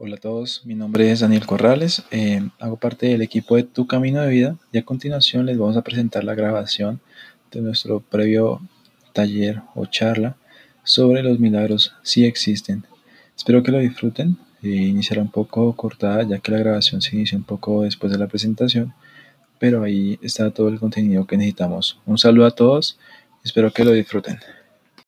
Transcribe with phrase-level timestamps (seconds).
[0.00, 3.88] Hola a todos, mi nombre es Daniel Corrales, eh, hago parte del equipo de Tu
[3.88, 7.00] Camino de Vida y a continuación les vamos a presentar la grabación
[7.50, 8.60] de nuestro previo
[9.12, 10.36] taller o charla
[10.84, 12.84] sobre los milagros si existen.
[13.36, 17.36] Espero que lo disfruten, eh, iniciará un poco cortada ya que la grabación se inicia
[17.36, 18.94] un poco después de la presentación,
[19.58, 22.00] pero ahí está todo el contenido que necesitamos.
[22.06, 23.00] Un saludo a todos,
[23.42, 24.38] espero que lo disfruten.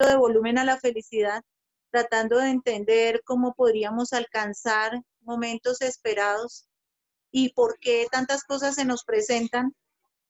[0.00, 1.45] De volumen a la felicidad
[1.91, 6.69] tratando de entender cómo podríamos alcanzar momentos esperados
[7.30, 9.74] y por qué tantas cosas se nos presentan,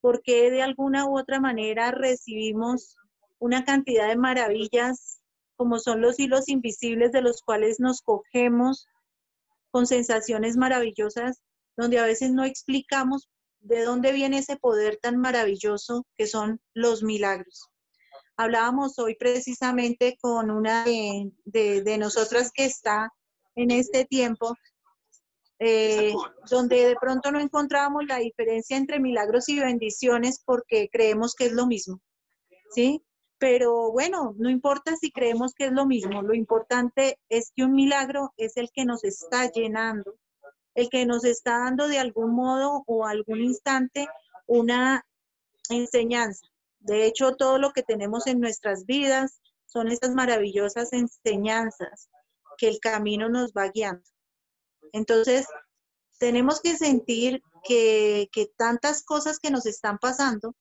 [0.01, 2.97] por qué de alguna u otra manera recibimos
[3.39, 5.20] una cantidad de maravillas
[5.57, 8.87] como son los hilos invisibles de los cuales nos cogemos
[9.70, 11.42] con sensaciones maravillosas,
[11.77, 13.29] donde a veces no explicamos
[13.61, 17.69] de dónde viene ese poder tan maravilloso que son los milagros.
[18.41, 23.12] Hablábamos hoy precisamente con una de, nosotras que está
[23.55, 24.57] en este tiempo,
[25.59, 26.15] eh,
[26.51, 31.53] donde de pronto no encontrábamos la diferencia entre milagros y bendiciones porque creemos que es
[31.53, 32.01] lo mismo,
[32.75, 33.05] ¿sí?
[33.37, 37.73] Pero bueno, no importa si creemos que es lo mismo, lo importante es que un
[37.73, 40.14] milagro es el que nos está llenando,
[40.75, 44.09] el que nos está dando de algún modo o algún instante
[44.47, 45.05] una
[45.69, 46.47] enseñanza,
[46.81, 52.09] de hecho, todo lo que tenemos en nuestras vidas son estas maravillosas enseñanzas
[52.56, 54.03] que el camino nos va guiando.
[54.92, 55.47] Entonces,
[56.19, 60.55] tenemos que sentir que, tantas cosas que nos están pasando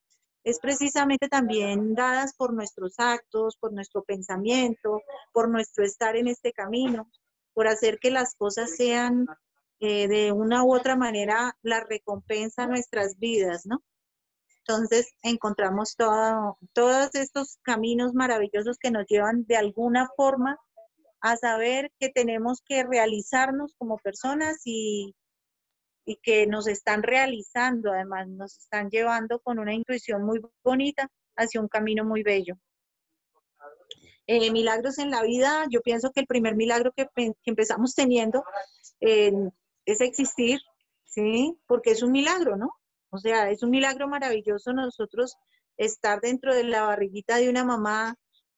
[0.43, 5.01] es precisamente también dadas por nuestros actos, por nuestro pensamiento,
[5.33, 7.09] por nuestro estar en este camino,
[7.53, 9.25] por hacer que las cosas sean
[9.79, 13.83] eh, de una u otra manera la recompensa a nuestras vidas, ¿no?
[14.69, 20.59] Entonces encontramos todos estos caminos maravillosos que nos llevan de alguna forma
[21.21, 25.15] a saber que tenemos que realizarnos como personas y,
[26.21, 31.67] que nos están realizando, además nos están llevando con una intuición muy bonita hacia un
[31.67, 32.53] camino muy bello.
[34.27, 37.07] Eh, milagros en la vida, yo pienso que el primer milagro que,
[37.45, 38.43] empezamos teniendo
[39.01, 39.33] eh,
[39.85, 40.59] es existir,
[41.05, 41.57] ¿sí?
[41.65, 42.78] Porque es un milagro, ¿no?
[43.09, 45.35] O sea, es un milagro maravilloso nosotros
[45.77, 48.15] estar dentro de la barriguita de una mamá,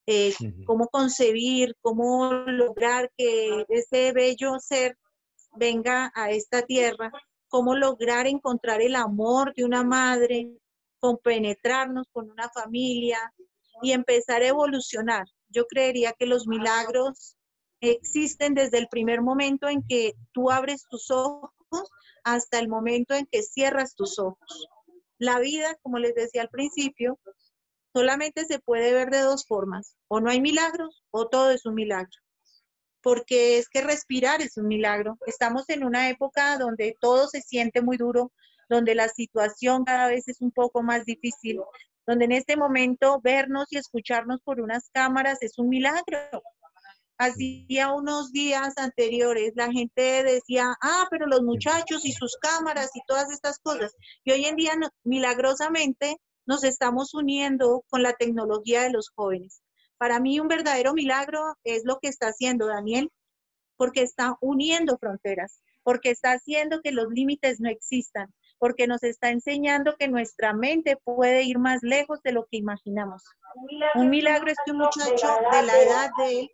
[0.08, 0.34] eh,
[0.66, 4.98] cómo concebir, cómo lograr que ese bello ser
[5.56, 7.12] venga a esta tierra,
[7.48, 10.52] cómo lograr encontrar el amor de una madre,
[11.00, 13.20] compenetrarnos con una familia
[13.82, 15.26] y empezar a evolucionar.
[15.50, 17.36] Yo creería que los milagros
[17.82, 21.52] existen desde el primer momento en que tú abres tus ojos
[22.24, 24.68] hasta el momento en que cierras tus ojos.
[25.18, 27.20] La vida, como les decía al principio,
[27.94, 29.96] solamente se puede ver de dos formas.
[30.08, 32.12] O no hay milagros o todo es un milagro.
[33.02, 35.18] Porque es que respirar es un milagro.
[35.26, 38.32] Estamos en una época donde todo se siente muy duro,
[38.70, 41.60] donde la situación cada vez es un poco más difícil,
[42.08, 46.44] donde en este momento vernos y escucharnos por unas cámaras es un milagro.
[47.24, 53.02] Hacía unos días anteriores la gente decía, ah, pero los muchachos y sus cámaras y
[53.06, 53.94] todas estas cosas.
[54.24, 54.74] Y hoy en día,
[55.04, 56.18] milagrosamente,
[56.48, 59.62] nos estamos uniendo con la tecnología de los jóvenes.
[60.00, 63.12] Para mí un verdadero milagro es lo que está haciendo Daniel,
[63.78, 69.30] porque está uniendo fronteras, porque está haciendo que los límites no existan, porque nos está
[69.30, 73.24] enseñando que nuestra mente puede ir más lejos de lo que imaginamos.
[73.94, 76.50] Un milagro es que un muchacho de la edad de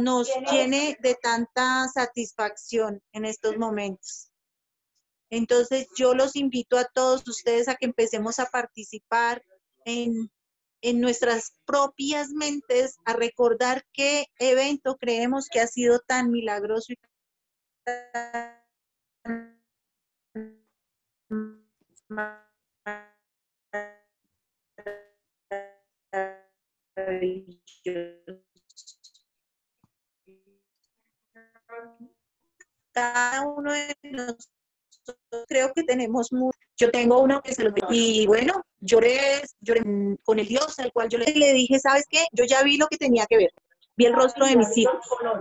[0.00, 4.30] nos tiene de tanta satisfacción en estos momentos.
[5.30, 9.42] Entonces yo los invito a todos ustedes a que empecemos a participar
[9.84, 10.30] en,
[10.80, 16.96] en nuestras propias mentes, a recordar qué evento creemos que ha sido tan milagroso y
[32.92, 34.48] cada uno de nosotros
[35.46, 36.58] creo que tenemos mucho.
[36.76, 39.82] Yo tengo uno que se lo y bueno, lloré, lloré
[40.22, 42.24] con el Dios al cual yo le, le dije, ¿sabes qué?
[42.32, 43.52] Yo ya vi lo que tenía que ver.
[43.96, 44.94] Vi el rostro de mis hijos,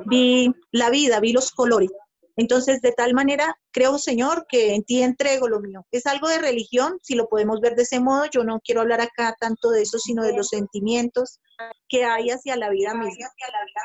[0.06, 1.92] vi la vida, vi los colores.
[2.38, 5.86] Entonces, de tal manera, creo, Señor, que en ti entrego lo mío.
[5.92, 8.25] Es algo de religión, si lo podemos ver de ese modo.
[8.31, 11.42] Yo no quiero hablar acá tanto de eso, sino de los sentimientos
[11.89, 13.28] que hay hacia la vida misma.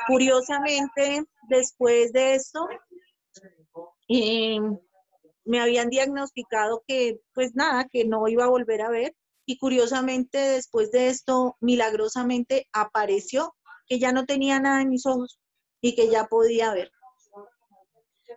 [0.07, 2.67] Curiosamente, después de esto,
[5.45, 9.15] me habían diagnosticado que, pues nada, que no iba a volver a ver.
[9.47, 13.55] Y curiosamente, después de esto, milagrosamente apareció
[13.87, 15.39] que ya no tenía nada en mis ojos
[15.81, 16.92] y que ya podía ver.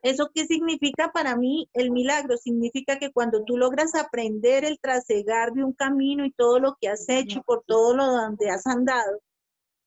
[0.07, 1.69] ¿Eso qué significa para mí?
[1.73, 6.61] El milagro significa que cuando tú logras aprender el trasegar de un camino y todo
[6.61, 9.19] lo que has hecho, por todo lo donde has andado,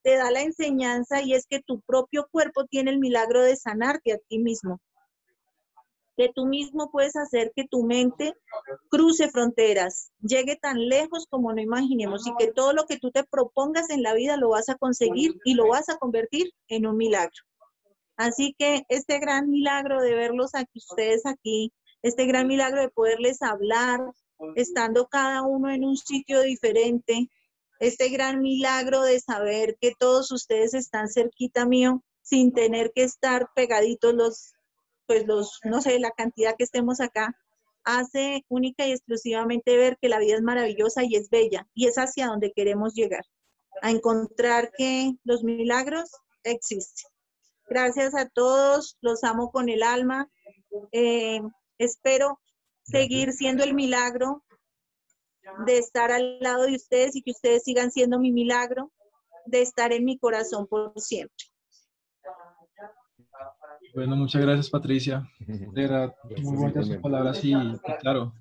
[0.03, 4.11] te da la enseñanza y es que tu propio cuerpo tiene el milagro de sanarte
[4.11, 4.81] a ti mismo.
[6.17, 8.33] Que tú mismo puedes hacer que tu mente
[8.89, 13.23] cruce fronteras, llegue tan lejos como no imaginemos y que todo lo que tú te
[13.23, 16.97] propongas en la vida lo vas a conseguir y lo vas a convertir en un
[16.97, 17.48] milagro.
[18.19, 21.71] Así que este gran milagro de verlos aquí, ustedes aquí,
[22.01, 24.01] este gran milagro de poderles hablar,
[24.57, 27.29] estando cada uno en un sitio diferente,
[27.79, 33.47] este gran milagro de saber que todos ustedes están cerquita mío sin tener que estar
[33.55, 34.53] pegaditos los,
[35.07, 37.37] pues los, no sé, la cantidad que estemos acá,
[37.85, 41.97] hace única y exclusivamente ver que la vida es maravillosa y es bella y es
[41.97, 43.23] hacia donde queremos llegar,
[43.81, 46.11] a encontrar que los milagros
[46.43, 47.09] existen.
[47.69, 50.27] Gracias a todos, los amo con el alma.
[50.91, 51.41] Eh,
[51.77, 52.39] espero
[52.83, 54.43] seguir siendo el milagro
[55.65, 58.91] de estar al lado de ustedes y que ustedes sigan siendo mi milagro,
[59.45, 61.45] de estar en mi corazón por siempre.
[63.93, 65.27] Bueno, muchas gracias Patricia.
[65.39, 66.11] De
[66.41, 67.53] muy buenas sus palabras y,
[67.99, 68.33] claro,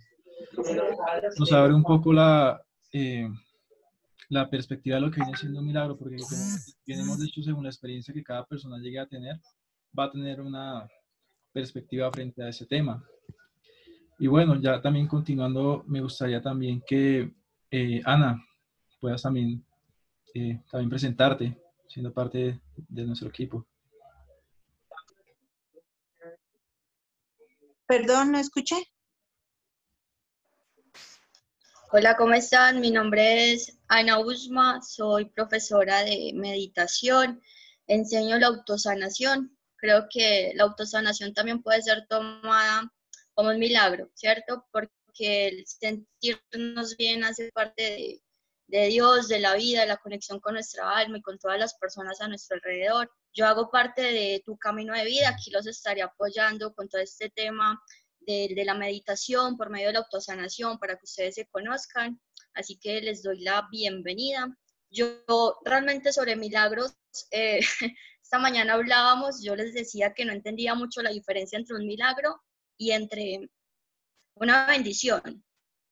[1.39, 3.29] nos abre un poco la, eh,
[4.29, 6.43] la perspectiva de lo que viene siendo un milagro, porque como
[6.87, 9.41] bien hemos dicho, según la experiencia que cada persona llegue a tener,
[9.99, 10.87] va a tener una
[11.53, 13.03] perspectiva frente a ese tema.
[14.19, 17.33] Y bueno, ya también continuando, me gustaría también que
[17.71, 18.45] eh, Ana
[19.01, 19.65] puedas también,
[20.35, 23.67] eh, también presentarte, siendo parte de, nuestro equipo.
[27.87, 28.77] Perdón, no escuché.
[31.91, 32.81] Hola, ¿cómo están?
[32.81, 37.43] Mi nombre es Ana Usma, soy profesora de meditación,
[37.87, 39.57] enseño la autosanación.
[39.77, 42.93] Creo que la autosanación también puede ser tomada
[43.33, 44.67] como un milagro, ¿cierto?
[44.71, 48.21] Porque el sentirnos bien hace parte
[48.67, 51.75] de, Dios, de la vida, de la conexión con nuestra alma y con todas las
[51.79, 53.11] personas a nuestro alrededor.
[53.33, 57.31] Yo hago parte de tu camino de vida, aquí los estaré apoyando con todo este
[57.31, 57.81] tema
[58.21, 62.21] de, de, la meditación por medio de la autosanación para que ustedes se conozcan.
[62.59, 64.49] Así que les doy la bienvenida.
[64.91, 65.23] Yo
[65.65, 66.97] realmente sobre milagros,
[67.31, 67.61] eh,
[68.23, 72.43] esta mañana hablábamos, yo les decía que no entendía mucho la diferencia entre un milagro
[72.77, 73.49] y entre
[74.35, 75.45] una bendición.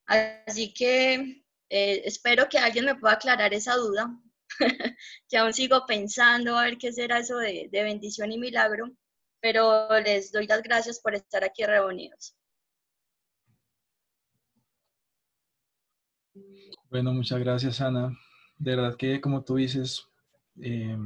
[0.06, 4.08] Así que eh, espero que alguien me pueda aclarar esa duda,
[5.28, 8.90] que aún sigo pensando a ver qué será eso de, de bendición y milagro,
[9.40, 12.35] pero les doy las gracias por estar aquí reunidos.
[16.90, 18.16] Bueno, muchas gracias Ana.
[18.58, 20.06] De verdad que como tú dices,
[20.60, 20.96] eh,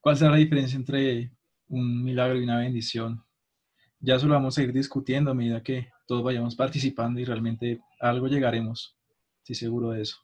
[0.00, 1.32] ¿cuál será la diferencia entre
[1.68, 3.24] un milagro y una bendición?
[4.04, 7.80] ya eso lo vamos a ir discutiendo a medida que todos vayamos participando y realmente
[8.00, 8.94] a algo llegaremos.
[9.38, 10.18] Estoy seguro de eso.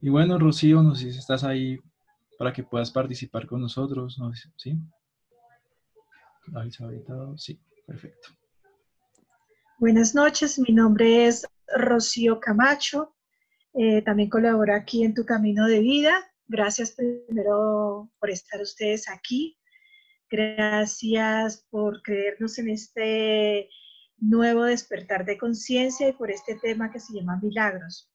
[0.00, 1.78] Y bueno, Rocío, no sé si estás ahí
[2.38, 4.32] para que puedas participar con nosotros, ¿no?
[4.56, 4.76] ¿Sí?
[7.36, 8.30] Sí, perfecto.
[9.78, 13.14] Buenas noches, mi nombre es Rocío Camacho.
[13.74, 16.32] Eh, también colaboro aquí en Tu Camino de Vida.
[16.46, 19.58] Gracias primero por estar ustedes aquí.
[20.30, 23.68] Gracias por creernos en este
[24.18, 28.10] nuevo despertar de conciencia y por este tema que se llama milagros.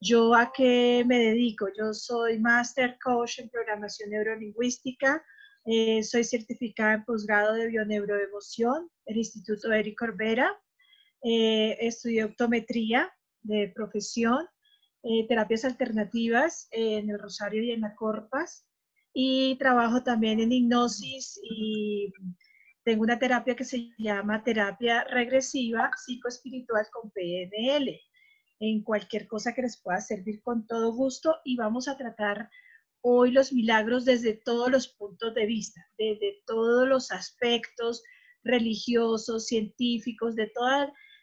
[0.00, 1.68] ¿Yo a qué me dedico?
[1.78, 5.22] Yo soy Master Coach en Programación Neurolingüística,
[5.64, 10.60] eh, soy certificada en posgrado de Bioneuroemoción del Instituto Eric Corbera,
[11.22, 13.12] eh, estudié optometría
[13.42, 14.46] de profesión,
[15.02, 18.66] eh, terapias alternativas en el Rosario y en la Corpas,
[19.14, 22.12] y trabajo también en hipnosis y
[22.84, 28.00] tengo una terapia que se llama terapia regresiva psicoespiritual con PNL.
[28.58, 32.48] En cualquier cosa que les pueda servir con todo gusto y vamos a tratar
[33.00, 38.02] hoy los milagros desde todos los puntos de vista, desde todos los aspectos
[38.44, 40.46] religiosos, científicos, de,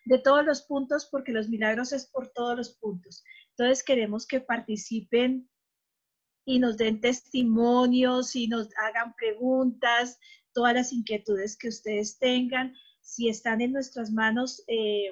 [0.10, 3.24] de todos los puntos, porque los milagros es por todos los puntos.
[3.52, 5.48] Entonces queremos que participen
[6.46, 10.18] y nos den testimonios y nos hagan preguntas,
[10.52, 12.74] todas las inquietudes que ustedes tengan.
[13.02, 15.12] Si están en nuestras manos, eh,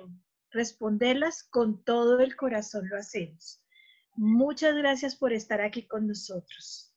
[0.49, 3.63] responderlas con todo el corazón lo hacemos.
[4.15, 6.91] Muchas gracias por estar aquí con nosotros.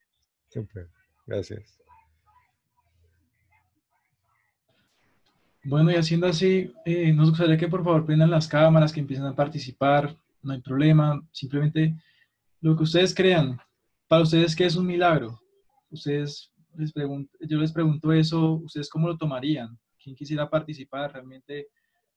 [0.49, 0.89] Siempre.
[1.27, 1.80] Gracias.
[5.65, 9.27] Bueno, y haciendo así, eh, nos gustaría que por favor prendan las cámaras, que empiecen
[9.27, 11.95] a participar, no hay problema, simplemente
[12.61, 13.59] lo que ustedes crean,
[14.09, 15.41] para ustedes, ¿qué es un milagro?
[15.91, 19.79] Ustedes les yo les pregunto eso, ¿ustedes cómo lo tomarían?
[20.01, 21.69] quien quisiera participar, realmente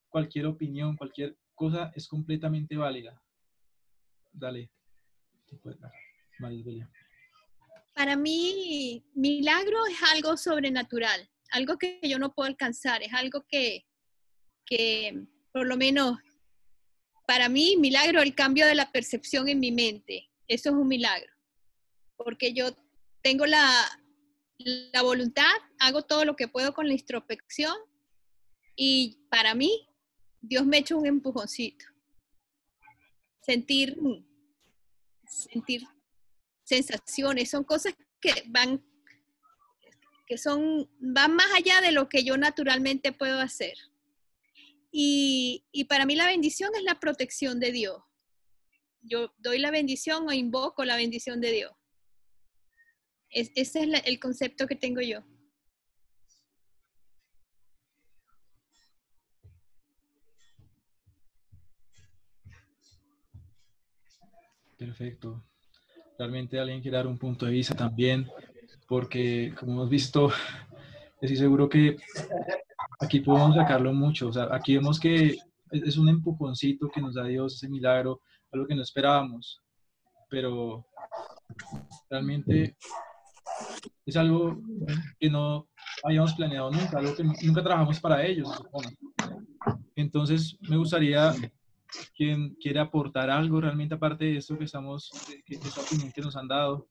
[0.09, 3.21] cualquier opinión, cualquier cosa es completamente válida.
[4.31, 4.71] Dale.
[7.93, 13.85] Para mí, milagro es algo sobrenatural, algo que yo no puedo alcanzar, es algo que,
[14.65, 16.17] que por lo menos
[17.27, 20.29] para mí, milagro el cambio de la percepción en mi mente.
[20.47, 21.31] Eso es un milagro.
[22.17, 22.75] Porque yo
[23.21, 23.71] tengo la,
[24.57, 27.75] la voluntad, hago todo lo que puedo con la introspección
[28.75, 29.87] y para mí,
[30.41, 31.85] Dios me echa un empujoncito.
[33.41, 33.97] Sentir,
[35.25, 35.83] sentir
[36.63, 38.83] sensaciones, son cosas que van,
[40.25, 43.75] que son, van más allá de lo que yo naturalmente puedo hacer.
[44.91, 48.01] Y, para mí la bendición es la protección de Dios.
[49.01, 51.71] Yo doy la bendición o invoco la bendición de Dios.
[53.29, 53.75] ese es
[54.05, 55.23] el concepto que tengo yo.
[64.77, 65.43] Perfecto.
[66.19, 68.29] Realmente alguien quiere dar un punto de vista también,
[68.87, 70.29] porque como hemos visto,
[71.21, 71.97] estoy seguro que
[72.99, 74.29] aquí podemos sacarlo mucho.
[74.29, 75.37] O sea, aquí vemos que
[75.71, 78.21] es un empujoncito que nos da Dios, ese milagro,
[78.51, 79.61] algo que no esperábamos.
[80.29, 80.85] Pero
[82.09, 82.77] realmente
[84.05, 84.61] es algo
[85.19, 85.67] que no
[86.03, 88.49] habíamos planeado nunca, algo que nunca trabajamos para ellos,
[89.95, 91.33] Entonces, me gustaría
[92.15, 95.11] quien quiere aportar algo realmente aparte de esto que estamos,
[95.45, 96.87] que, esta opinión que nos han dado.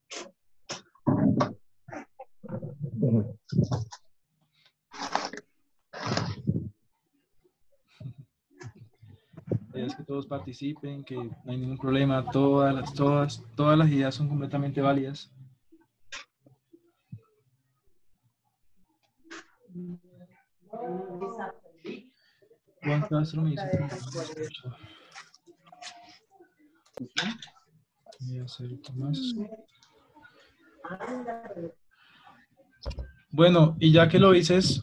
[9.75, 14.15] Es que todos participen, que no hay ningún problema, todas las, todas, todas las ideas
[14.15, 15.31] son completamente válidas.
[23.09, 23.71] Castro me dice
[28.21, 29.35] Voy a hacer más.
[33.33, 34.83] Bueno, y ya que lo dices,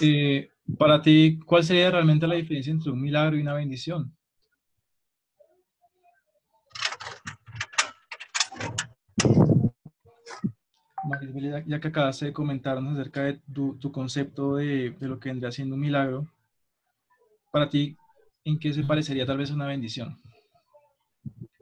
[0.00, 4.12] eh, para ti, ¿cuál sería realmente la diferencia entre un milagro y una bendición?
[11.66, 15.74] ya que acabas de comentarnos acerca de tu, concepto de, de, lo que vendría siendo
[15.74, 16.26] un milagro,
[17.50, 17.96] para ti,
[18.44, 20.20] ¿en qué se parecería tal vez una bendición?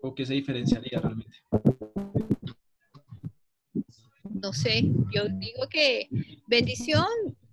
[0.03, 1.37] ¿O qué se diferenciaría realmente?
[4.41, 6.09] No sé, yo digo que
[6.47, 7.07] bendición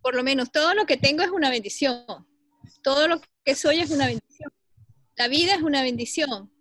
[0.05, 2.05] por lo menos todo lo que tengo es una bendición.
[2.83, 4.51] Todo lo que soy es una bendición.
[5.15, 6.53] La vida es una bendición.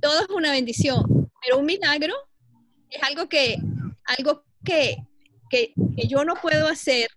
[0.00, 1.28] Todo es una bendición.
[1.42, 2.14] Pero un milagro
[2.88, 3.56] es algo que,
[4.04, 4.96] algo que,
[5.50, 5.74] que,
[6.06, 7.08] yo no puedo hacer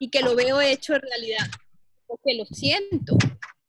[0.00, 1.46] y que lo veo hecho en realidad.
[2.08, 3.16] Porque lo siento.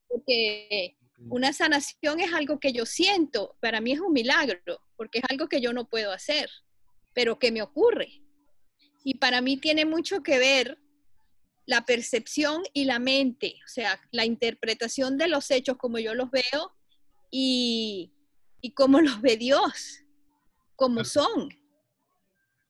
[0.07, 0.97] Porque
[1.29, 3.55] una sanación es algo que yo siento.
[3.61, 4.81] Para mí es un milagro.
[4.95, 6.49] Porque es algo que yo no puedo hacer.
[7.13, 8.21] Pero que me ocurre.
[9.03, 10.79] Y para mí tiene mucho que ver
[11.65, 16.29] la percepción y la mente, o sea, la interpretación de los hechos como yo los
[16.29, 16.75] veo
[17.31, 18.11] y,
[18.61, 20.01] y como los ve Dios,
[20.75, 21.49] como son.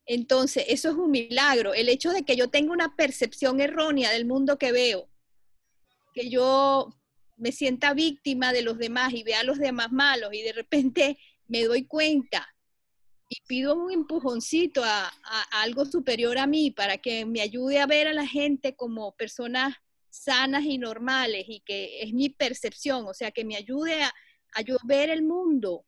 [0.06, 1.74] Entonces, eso es un milagro.
[1.74, 5.10] El hecho de que yo tenga una percepción errónea del mundo que veo,
[6.14, 6.94] que yo
[7.38, 11.18] me sienta víctima de los demás y vea a los demás malos y de repente
[11.48, 12.48] me doy cuenta
[13.34, 15.12] y pido un empujoncito a,
[15.52, 19.76] algo superior a mí para que me ayude a ver a la gente como personas
[20.10, 24.14] sanas y normales y que es mi percepción, o sea, que me ayude a,
[24.54, 25.86] a yo ver el mundo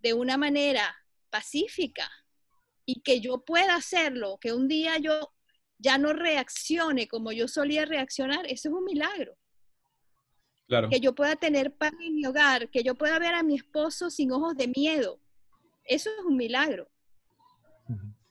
[0.00, 0.96] de una manera
[1.30, 2.10] pacífica
[2.84, 5.32] y que yo pueda hacerlo, que un día yo
[5.78, 9.36] ya no reaccione como yo solía reaccionar, eso es un milagro.
[10.66, 10.88] Claro.
[10.90, 14.10] Que yo pueda tener paz en mi hogar, que yo pueda ver a mi esposo
[14.10, 15.20] sin ojos de miedo,
[15.88, 16.88] eso es un milagro.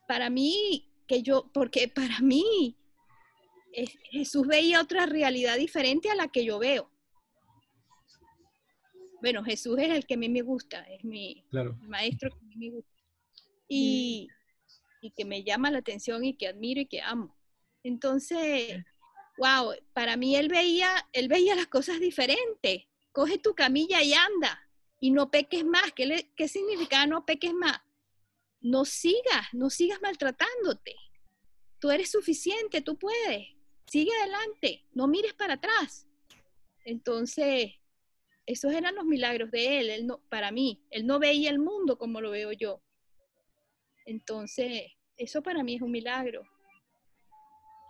[0.08, 2.78] Para mí, que yo, porque para mí
[4.12, 6.90] Jesús veía otra realidad diferente a la que yo veo.
[9.22, 11.44] Bueno, Jesús es el que a mí me gusta, es mi
[11.82, 12.92] maestro que a mí me gusta.
[13.68, 14.30] Y,
[15.02, 17.36] y que me llama la atención y que admiro y que amo.
[17.84, 18.86] Entonces,
[19.38, 22.84] wow, para mí él veía, él veía las cosas diferentes.
[23.12, 24.67] Coge tu camilla y anda
[25.00, 25.92] y no peques más.
[25.94, 27.80] ¿Qué, ¿Qué significa no peques más?
[28.62, 30.96] No sigas, no sigas maltratándote.
[31.80, 33.48] Tú eres suficiente, tú puedes.
[33.86, 36.08] Sigue adelante, no mires para atrás.
[36.84, 37.74] Entonces,
[38.46, 40.86] esos eran los milagros de él, él no, para mí.
[40.90, 42.82] Él no veía el mundo como lo veo yo.
[44.06, 46.44] Entonces, eso para mí es un milagro.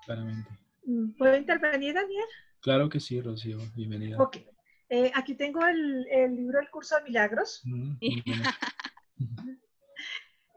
[0.06, 0.50] Claramente.
[0.84, 2.26] Mm, ¿Puedo intervenir, Daniel?
[2.62, 3.60] Claro que sí, Rocío.
[3.76, 4.18] Bienvenida.
[4.22, 4.38] Ok.
[4.89, 7.62] Eh, aquí tengo el, libro El Curso de Milagros.
[7.65, 7.98] Mm,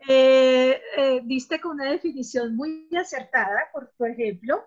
[0.09, 4.63] eh, eh, diste con una definición muy acertada, por, por ejemplo.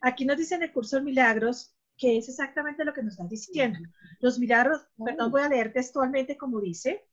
[0.00, 3.28] Aquí nos dice en el Curso de Milagros que es exactamente lo que nos están
[3.28, 3.78] diciendo.
[4.20, 7.06] Los milagros, perdón, voy a leer textualmente como dice,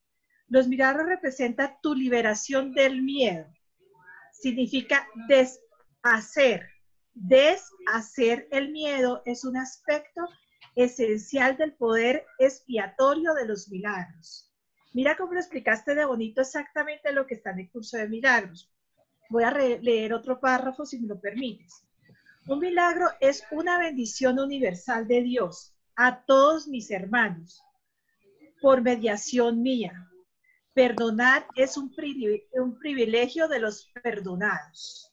[0.48, 3.48] los milagros representan tu liberación del miedo.
[4.34, 6.68] Significa deshacer.
[7.14, 10.28] Deshacer el miedo es un aspecto
[10.76, 14.52] esencial del poder expiatorio de los milagros.
[14.94, 18.70] Mira cómo lo explicaste de bonito exactamente lo que está en el curso de milagros.
[19.30, 21.86] Voy a leer otro párrafo si me lo permites.
[22.48, 27.64] Un milagro es una bendición universal de Dios a todos mis hermanos
[28.62, 30.10] por mediación mía.
[30.74, 35.11] Perdonar es un, privilegio de los perdonados.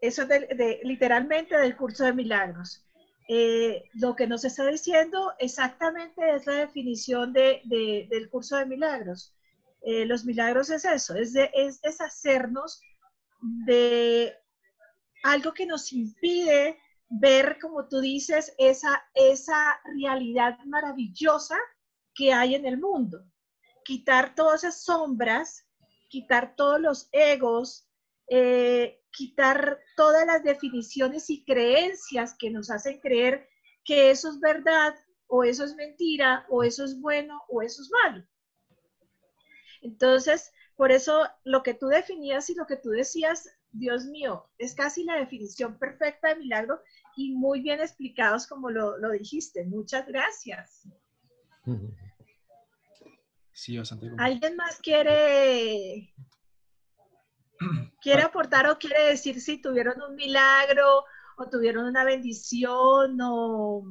[0.00, 2.84] Eso es literalmente del curso de milagros.
[3.28, 9.34] Eh, lo que nos está diciendo exactamente es la definición del curso de milagros.
[9.82, 12.80] Eh, los milagros es eso, es, es deshacernos
[13.40, 14.34] de
[15.22, 16.78] algo que nos impide
[17.08, 21.56] ver, como tú dices, esa, esa realidad maravillosa
[22.14, 23.24] que hay en el mundo.
[23.84, 25.66] Quitar todas esas sombras,
[26.08, 27.87] quitar todos los egos,
[28.30, 33.48] eh, quitar todas las definiciones y creencias que nos hacen creer
[33.84, 34.94] que eso es verdad
[35.26, 38.24] o eso es mentira o eso es bueno o eso es malo.
[39.82, 44.74] Entonces, por eso lo que tú definías y lo que tú decías, Dios mío, es
[44.74, 46.80] casi la definición perfecta de milagro
[47.16, 49.64] y muy bien explicados como lo, dijiste.
[49.64, 50.88] Muchas gracias.
[53.52, 54.10] Sí, bastante.
[54.18, 56.14] ¿Alguien más quiere,
[58.00, 61.04] quiere aportar o quiere decir si tuvieron un milagro
[61.36, 63.84] o tuvieron una bendición o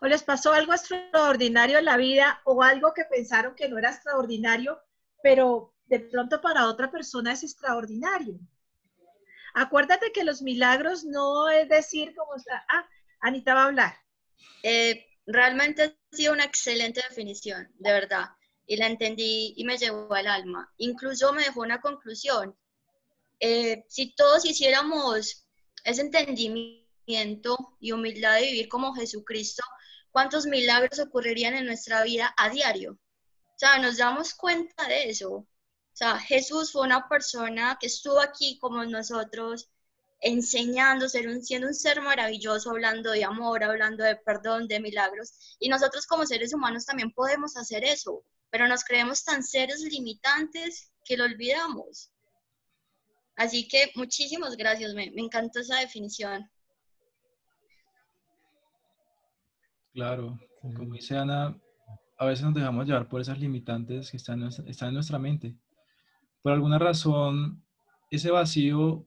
[0.00, 3.90] o les pasó algo extraordinario en la vida o algo que pensaron que no era
[3.90, 4.80] extraordinario,
[5.22, 8.38] pero de pronto para otra persona es extraordinario.
[9.54, 12.32] Acuérdate que los milagros no es decir como,
[12.68, 12.88] ah,
[13.20, 13.96] Anita va a hablar.
[14.62, 18.26] Eh, realmente ha sido una excelente definición, de verdad,
[18.68, 20.72] y la entendí y me llevó al alma.
[20.76, 22.54] Incluso me dejó una conclusión.
[23.40, 25.46] Eh, si todos hiciéramos
[25.84, 29.64] ese entendimiento y humildad de vivir como Jesucristo,
[30.12, 32.92] cuántos milagros ocurrirían en nuestra vida a diario.
[32.92, 35.30] O sea, nos damos cuenta de eso.
[35.32, 35.46] O
[35.94, 39.70] sea, Jesús fue una persona que estuvo aquí como nosotros,
[40.20, 45.56] enseñando, siendo un ser maravilloso, hablando de amor, hablando de perdón, de milagros.
[45.58, 50.92] Y nosotros como seres humanos también podemos hacer eso, pero nos creemos tan seres limitantes
[51.04, 52.12] que lo olvidamos.
[53.36, 56.50] Así que muchísimas gracias, me, me encantó esa definición.
[59.92, 61.56] Claro, como dice Ana,
[62.18, 65.18] a veces nos dejamos llevar por esas limitantes que están en nuestra, están en nuestra
[65.18, 65.56] mente.
[66.42, 67.64] Por alguna razón,
[68.10, 69.06] ese vacío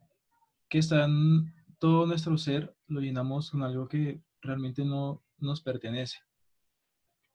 [0.69, 6.19] que está en todo nuestro ser lo llenamos con algo que realmente no nos pertenece.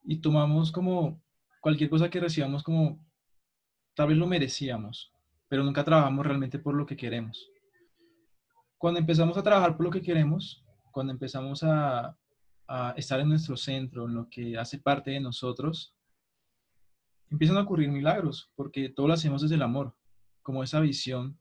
[0.05, 1.23] Y tomamos como
[1.67, 3.05] cualquier cosa que recibamos como
[3.93, 5.13] tal vez lo merecíamos,
[5.49, 7.51] pero nunca trabajamos realmente por lo que queremos.
[8.79, 12.17] Cuando empezamos a trabajar por lo que queremos, cuando empezamos a
[12.95, 15.93] estar en nuestro centro, en lo que hace parte de nosotros,
[17.33, 19.93] empiezan a ocurrir milagros, porque todo lo hacemos desde el amor,
[20.43, 21.37] como esa visión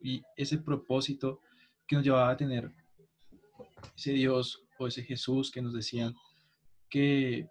[0.00, 1.40] y ese propósito
[1.86, 2.68] que nos llevaba a tener
[3.96, 6.16] ese Dios o ese Jesús que nos decían
[6.90, 7.48] que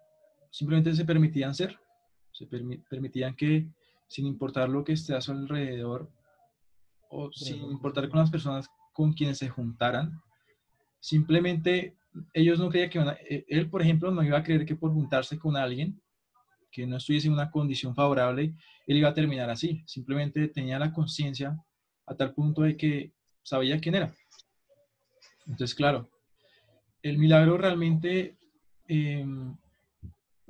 [0.50, 1.78] simplemente se permitían ser,
[2.38, 3.66] se permitían que
[4.06, 6.08] sin importar lo que esté a su alrededor
[7.10, 10.20] o sin importar con las personas con quienes se juntaran,
[11.00, 11.96] simplemente
[12.32, 12.98] ellos no creían que
[13.28, 16.00] eh, él, por ejemplo, no iba a creer que por juntarse con alguien
[16.70, 18.54] que no estuviese en una condición favorable,
[18.86, 19.82] él iba a terminar así.
[19.86, 21.56] Simplemente tenía la conciencia
[22.06, 24.14] a tal punto de que sabía quién era.
[25.46, 26.10] Entonces, claro,
[27.02, 28.36] el milagro realmente
[28.86, 29.24] eh,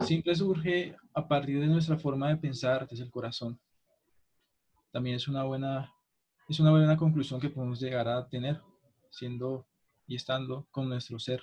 [0.01, 3.59] siempre surge a partir de nuestra forma de pensar desde el corazón.
[4.92, 5.92] También es una buena,
[6.48, 8.61] es una buena conclusión que podemos llegar a tener
[9.11, 9.66] siendo
[10.07, 11.42] y estando con nuestro ser.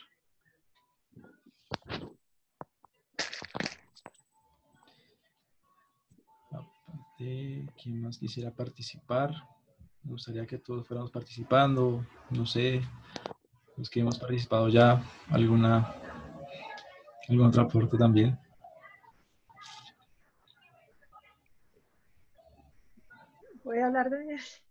[7.81, 9.31] ¿quién más quisiera participar?
[10.03, 12.81] Me gustaría que todos fuéramos participando, no sé,
[13.77, 15.95] los que hemos participado ya, alguna,
[17.27, 18.37] algún otro aporte también.
[23.65, 24.61] Voy a hablar de eso.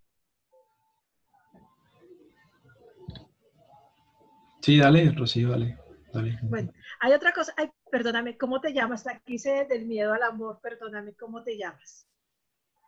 [4.62, 5.76] Sí, dale, Rocío, dale,
[6.12, 6.38] dale.
[6.44, 7.52] Bueno, hay otra cosa.
[7.57, 9.04] Ay, perdóname, ¿cómo te llamas?
[9.09, 12.07] Aquí se del miedo al amor, perdóname, ¿cómo te llamas?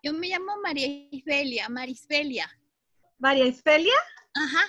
[0.00, 2.48] Yo me llamo María Isbelia, Marisbelia.
[3.18, 3.96] ¿María Isbelia?
[4.32, 4.62] Ajá.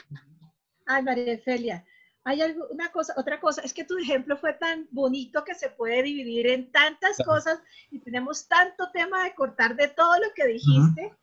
[0.87, 1.85] Ay, María Isbelia.
[2.23, 6.01] Hay alguna cosa, otra cosa, es que tu ejemplo fue tan bonito que se puede
[6.01, 11.15] dividir en tantas cosas y tenemos tanto tema de cortar de todo lo que dijiste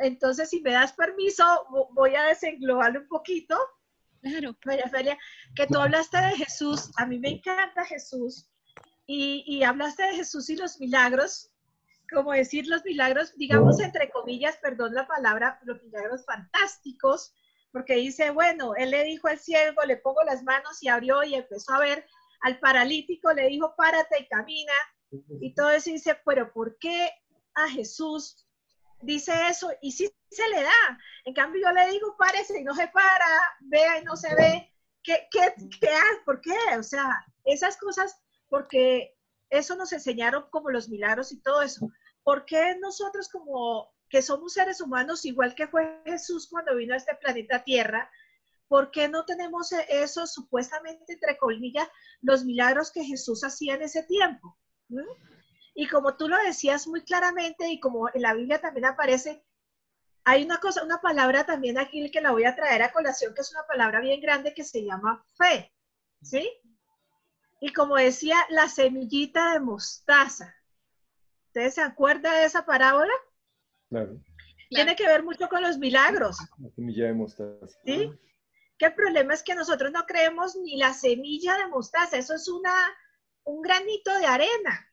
[0.00, 1.44] entonces, si me das permiso,
[1.92, 3.58] voy a desenglobarlo un poquito.
[4.20, 4.56] Claro.
[4.66, 5.18] María Felia,
[5.54, 8.50] que tú hablaste de Jesús, a mí me encanta Jesús,
[9.06, 11.50] y, y hablaste de Jesús y los milagros,
[12.12, 17.32] como decir los milagros, digamos entre comillas, perdón la palabra, los milagros fantásticos,
[17.72, 21.34] porque dice, bueno, él le dijo al ciego, le pongo las manos y abrió y
[21.34, 22.06] empezó a ver,
[22.42, 24.72] al paralítico le dijo, párate y camina,
[25.40, 27.10] y todo eso dice, pero ¿por qué
[27.54, 28.46] a Jesús
[29.02, 30.98] dice eso y sí se le da.
[31.24, 33.26] En cambio, yo le digo, párese y no se para,
[33.60, 34.72] vea y no se ve.
[35.02, 35.88] ¿Qué, qué, qué
[36.24, 36.56] ¿Por qué?
[36.78, 39.16] O sea, esas cosas, porque
[39.48, 41.90] eso nos enseñaron como los milagros y todo eso.
[42.22, 46.96] ¿Por qué nosotros como que somos seres humanos, igual que fue Jesús cuando vino a
[46.96, 48.10] este planeta Tierra,
[48.66, 51.88] ¿por qué no tenemos eso supuestamente, entre comillas,
[52.20, 54.58] los milagros que Jesús hacía en ese tiempo?
[54.88, 55.39] ¿Mm?
[55.80, 59.42] Y como tú lo decías muy claramente y como en la Biblia también aparece,
[60.24, 63.40] hay una cosa, una palabra también aquí que la voy a traer a colación, que
[63.40, 65.72] es una palabra bien grande que se llama fe,
[66.20, 66.52] ¿sí?
[67.62, 70.54] Y como decía, la semillita de mostaza.
[71.46, 73.14] ¿Ustedes se acuerdan de esa parábola?
[73.88, 74.20] Claro.
[74.68, 76.36] Tiene que ver mucho con los milagros.
[76.58, 77.80] La semilla de mostaza.
[77.86, 78.12] ¿Sí?
[78.76, 82.48] Que el problema es que nosotros no creemos ni la semilla de mostaza, eso es
[82.48, 82.74] una,
[83.44, 84.88] un granito de arena.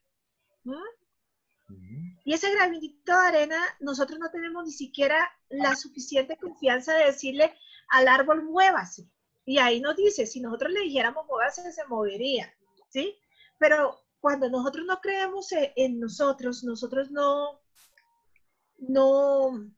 [2.24, 7.54] Y ese granito de arena, nosotros no tenemos ni siquiera la suficiente confianza de decirle
[7.90, 9.10] al árbol muévase.
[9.46, 12.54] Y ahí nos dice, si nosotros le dijéramos muévase, se movería,
[12.90, 13.18] ¿sí?
[13.58, 17.62] Pero cuando nosotros no creemos e, en nosotros, nosotros no,
[18.78, 19.72] no,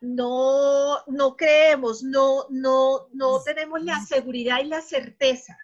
[0.00, 5.56] no, no creemos, no, no, no tenemos la seguridad y la certeza,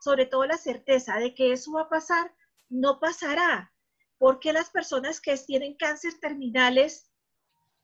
[0.00, 2.32] sobre todo la certeza de que eso va a pasar,
[2.68, 3.72] no pasará.
[4.18, 7.10] Porque las personas que tienen cáncer terminales,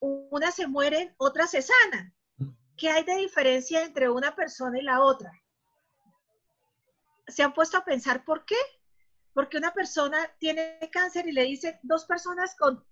[0.01, 2.15] unas se mueren, otras se sanan.
[2.77, 5.31] ¿Qué hay de diferencia entre una persona y la otra?
[7.29, 8.57] ¿Se han puesto a pensar por qué?
[9.35, 12.83] Porque una persona tiene cáncer y le dice dos personas con,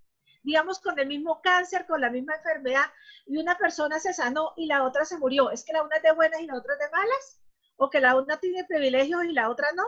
[0.43, 2.85] digamos, con el mismo cáncer, con la misma enfermedad,
[3.27, 5.51] y una persona se sanó y la otra se murió.
[5.51, 7.41] ¿Es que la una es de buenas y la otra es de malas?
[7.77, 9.85] ¿O que la una tiene privilegios y la otra no?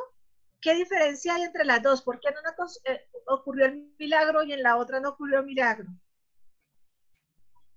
[0.61, 2.03] ¿Qué diferencia hay entre las dos?
[2.03, 5.47] ¿Por qué en una eh, ocurrió el milagro y en la otra no ocurrió el
[5.47, 5.89] milagro?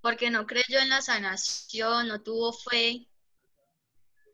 [0.02, 3.08] Porque no creyó en la sanación, no tuvo fe,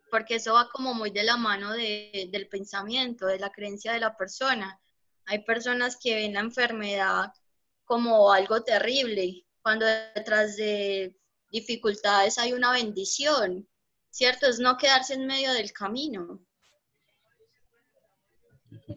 [0.09, 4.17] porque eso va como muy de la mano del pensamiento, de la creencia de la
[4.17, 4.79] persona.
[5.25, 7.31] Hay personas que ven la enfermedad
[7.85, 11.15] como algo terrible, cuando detrás de
[11.51, 13.67] dificultades hay una bendición,
[14.09, 14.47] ¿cierto?
[14.47, 16.39] Es no quedarse en medio del camino.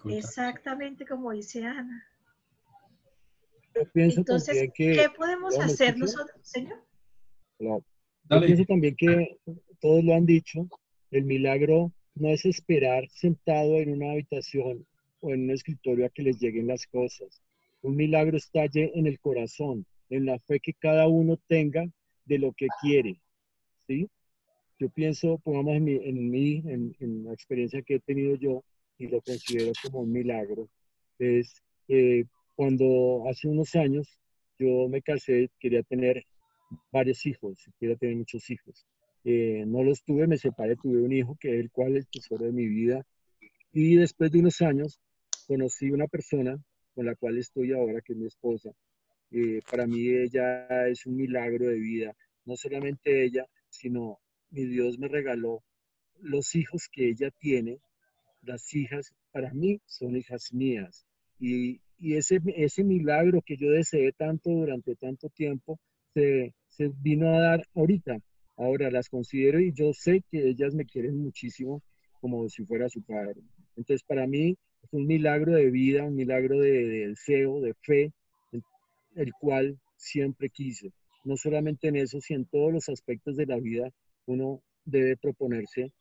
[0.08, 2.06] Exactamente como dice Ana.
[3.74, 6.84] Yo pienso Entonces, también que, ¿qué podemos hacer nosotros, señor?
[7.58, 7.84] No.
[8.30, 9.38] Yo pienso también que
[9.80, 10.68] todos lo han dicho,
[11.10, 14.86] el milagro no es esperar sentado en una habitación
[15.20, 17.42] o en un escritorio a que les lleguen las cosas.
[17.80, 21.84] Un milagro está en el corazón, en la fe que cada uno tenga
[22.26, 23.20] de lo que quiere.
[23.86, 24.08] ¿sí?
[24.78, 28.64] Yo pienso, pongamos en mí, en, en la experiencia que he tenido yo,
[28.98, 30.68] y lo considero como un milagro,
[31.18, 32.24] es eh,
[32.54, 34.20] cuando hace unos años
[34.58, 36.24] yo me casé, quería tener
[36.92, 38.86] varios hijos, quería tener muchos hijos.
[39.24, 42.10] Eh, no los tuve, me separé, tuve un hijo que es el cual es el
[42.10, 43.04] tesoro de mi vida.
[43.72, 45.00] Y después de unos años
[45.46, 46.62] conocí una persona
[46.94, 48.70] con la cual estoy ahora, que es mi esposa.
[49.30, 52.14] Eh, para mí ella es un milagro de vida.
[52.44, 55.62] No solamente ella, sino mi Dios me regaló
[56.20, 57.80] los hijos que ella tiene
[58.42, 61.06] las hijas para mí son hijas mías.
[61.38, 65.78] Y, y ese, ese milagro que yo deseé tanto durante tanto tiempo
[66.14, 68.18] se, se vino a dar ahorita.
[68.56, 71.82] Ahora las considero y yo sé que ellas me quieren muchísimo
[72.20, 73.40] como si fuera su padre.
[73.76, 78.12] Entonces para mí es un milagro de vida, un milagro de, de deseo, de fe,
[79.14, 80.92] el cual siempre quise.
[81.24, 83.90] No solamente en eso, sino en todos los aspectos de la vida
[84.26, 85.92] uno debe proponerse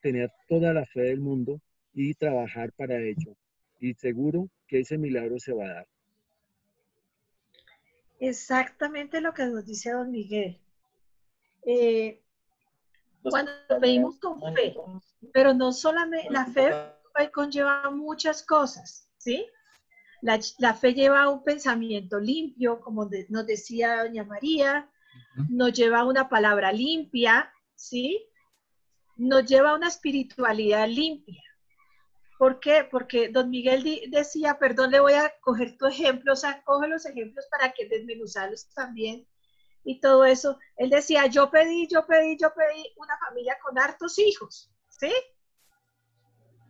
[0.00, 1.60] tener toda la fe del mundo
[1.98, 3.36] y trabajar para ello.
[3.80, 5.86] Y seguro que ese milagro se va a dar.
[8.20, 10.60] Exactamente lo que nos dice don Miguel.
[11.66, 12.22] Eh,
[13.22, 14.76] cuando pedimos con fe,
[15.32, 16.72] pero no solamente la fe
[17.32, 19.46] conlleva muchas cosas, ¿sí?
[20.22, 24.88] La, la, fe lleva un pensamiento limpio, como nos decía doña María,
[25.48, 28.24] nos lleva una palabra limpia, ¿sí?
[29.16, 31.42] Nos lleva una espiritualidad limpia.
[32.38, 32.86] ¿Por qué?
[32.88, 37.46] Porque don Miguel decía, perdón, le voy a coger tu ejemplo, o coge los ejemplos
[37.50, 39.26] para que desmenuzarlos también
[39.84, 40.58] y todo eso.
[40.76, 45.12] Él decía, yo pedí, yo pedí, yo pedí una familia con hartos hijos, ¿sí?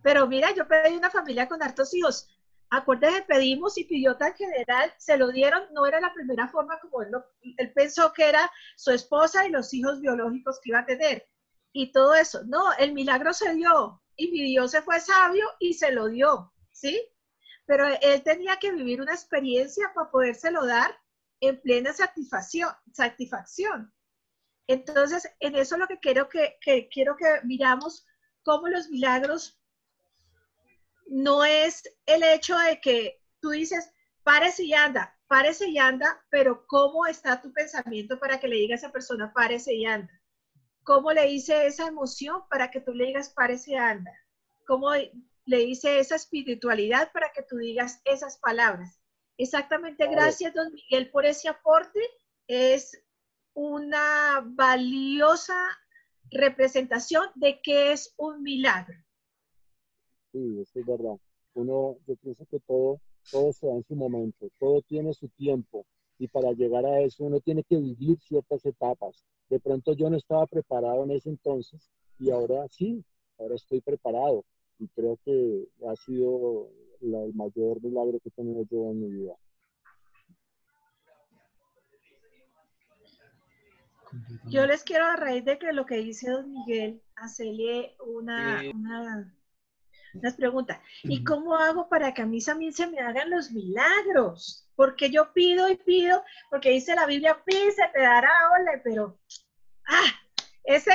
[0.02, 2.28] Pero mira, yo pedí una familia con hartos hijos.
[2.70, 7.02] Acuérdate, pedimos y pidió tan general, se lo dieron, no era la primera forma como
[7.02, 7.11] él,
[7.57, 11.26] él pensó que era su esposa y los hijos biológicos que iba a tener.
[11.72, 12.42] Y todo eso.
[12.46, 16.52] No, el milagro se dio y mi Dios se fue sabio y se lo dio,
[16.72, 17.00] ¿sí?
[17.64, 20.98] Pero él tenía que vivir una experiencia para podérselo dar
[21.40, 22.70] en plena satisfacción.
[22.92, 23.94] satisfacción.
[24.66, 28.04] Entonces, en eso es lo que quiero que, que, quiero que miramos
[28.42, 29.59] cómo los milagros
[31.07, 33.92] no es el hecho de que tú dices,
[34.24, 38.74] párese y anda, párese y anda, pero cómo está tu pensamiento para que le diga
[38.74, 40.17] a esa persona, párese y anda.
[40.88, 44.11] ¿Cómo le hice esa emoción para que tú le digas, párese y anda?
[44.66, 44.88] ¿Cómo
[45.44, 48.98] le hice esa espiritualidad para que tú digas esas palabras?
[49.37, 52.01] Exactamente, gracias, don Miguel, por ese aporte.
[52.46, 52.98] Es
[53.53, 55.59] una valiosa
[56.31, 58.96] representación de qué es un milagro.
[60.33, 61.18] Sí, eso es verdad.
[61.53, 62.98] Uno, yo pienso que todo,
[63.31, 65.85] todo se da en su momento, todo tiene su tiempo
[66.18, 69.22] y para llegar a eso uno tiene que vivir ciertas etapas.
[69.49, 73.05] De pronto yo no estaba preparado en ese entonces y ahora sí,
[73.39, 74.45] ahora estoy preparado
[74.79, 79.37] y creo que ha sido el mayor milagro que he tenido yo en mi vida.
[84.47, 89.35] Yo les quiero a raíz de que lo que dice don Miguel, hacerle una, una
[90.15, 90.81] unas preguntas.
[91.03, 94.67] ¿Y cómo hago para que a mí también se me hagan los milagros?
[94.79, 99.19] Porque yo pido y pido, porque dice la Biblia, pide, se te dará, ole, pero,
[99.88, 100.07] ah,
[100.62, 100.93] ese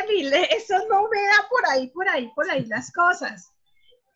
[0.56, 3.52] eso no me da por ahí, por ahí, por ahí las cosas.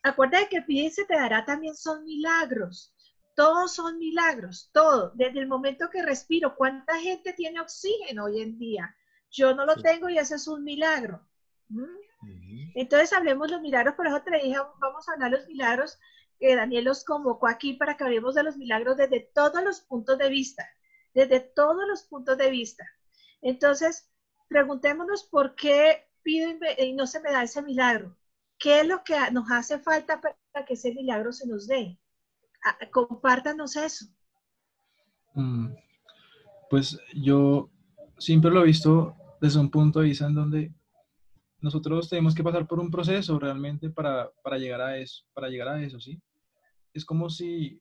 [0.04, 2.96] Acuérdate que pide y se te dará también son milagros.
[3.36, 5.12] Todos son milagros, todo.
[5.16, 8.96] Desde el momento que respiro, ¿cuánta gente tiene oxígeno hoy en día?
[9.32, 11.28] Yo no lo tengo y ese es un milagro.
[11.68, 12.72] ¿Mm?
[12.74, 16.00] Entonces hablemos los milagros, por eso te dije, vamos a hablar los milagros
[16.40, 20.18] que Daniel los convocó aquí para que hablemos de los milagros desde todos los puntos
[20.18, 20.66] de vista,
[21.14, 22.86] desde todos los puntos de vista.
[23.42, 24.10] Entonces,
[24.48, 28.18] preguntémonos por qué pido y no se me da ese milagro.
[28.60, 32.00] ¿Qué es lo que nos hace falta para que ese milagro se nos dé?
[32.66, 34.06] Ah, compártanos eso.
[35.36, 35.74] Mm,
[36.70, 37.70] pues yo
[38.18, 40.74] siempre lo he visto desde un punto de vista en donde
[41.60, 45.68] nosotros tenemos que pasar por un proceso realmente para, para, llegar a eso, para llegar
[45.68, 46.20] a eso, ¿sí?
[46.98, 47.80] Es como si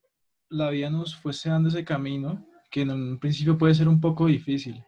[0.51, 4.27] la vida nos fuese dando ese camino que en un principio puede ser un poco
[4.27, 4.85] difícil,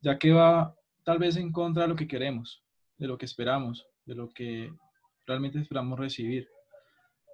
[0.00, 2.64] ya que va tal vez en contra de lo que queremos,
[2.96, 4.72] de lo que esperamos, de lo que
[5.26, 6.48] realmente esperamos recibir.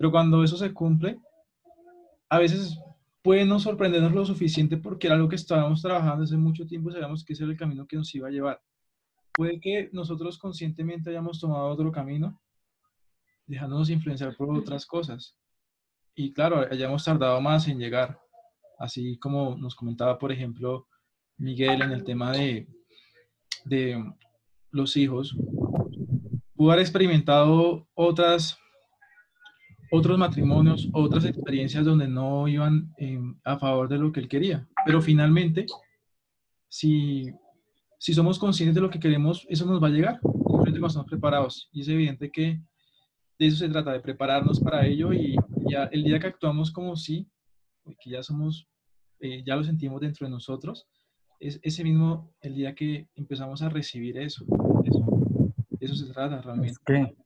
[0.01, 1.17] Pero cuando eso se cumple,
[2.29, 2.77] a veces
[3.23, 6.95] puede no sorprendernos lo suficiente porque era algo que estábamos trabajando hace mucho tiempo y
[6.95, 8.61] sabíamos que ese era el camino que nos iba a llevar.
[9.37, 12.43] Puede que nosotros conscientemente hayamos tomado otro camino,
[13.47, 15.37] dejándonos influenciar por otras cosas.
[16.15, 18.19] Y claro, hayamos tardado más en llegar.
[18.79, 20.87] Así como nos comentaba, por ejemplo,
[21.37, 22.69] Miguel en el tema de,
[23.65, 24.03] de
[24.71, 25.37] los hijos,
[26.55, 28.59] pudo haber experimentado otras,
[29.91, 34.69] otros matrimonios, otras experiencias donde no iban em, a favor de lo que él quería.
[34.85, 35.67] Pero finalmente,
[36.69, 37.31] si,
[37.99, 41.11] si somos conscientes de lo que queremos, eso nos va a llegar, simplemente cuando estamos
[41.11, 41.69] preparados.
[41.73, 42.61] Y es evidente que
[43.39, 45.35] de eso se trata, de prepararnos para ello y
[45.71, 47.31] ya el día que actuamos como sí,
[48.01, 48.69] que ya somos,
[49.21, 50.89] eh, ya lo sentimos dentro de nosotros,
[51.39, 54.45] es ese mismo el día que empezamos a recibir eso.
[54.85, 55.21] eso
[55.81, 56.73] eso se trata realmente.
[56.73, 57.17] Es que,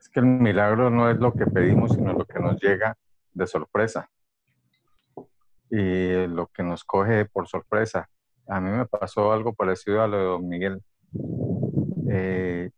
[0.00, 2.96] es que el milagro no es lo que pedimos, sino lo que nos llega
[3.32, 4.10] de sorpresa.
[5.70, 8.08] Y lo que nos coge por sorpresa.
[8.48, 10.82] A mí me pasó algo parecido a lo de don Miguel.
[12.10, 12.70] Eh,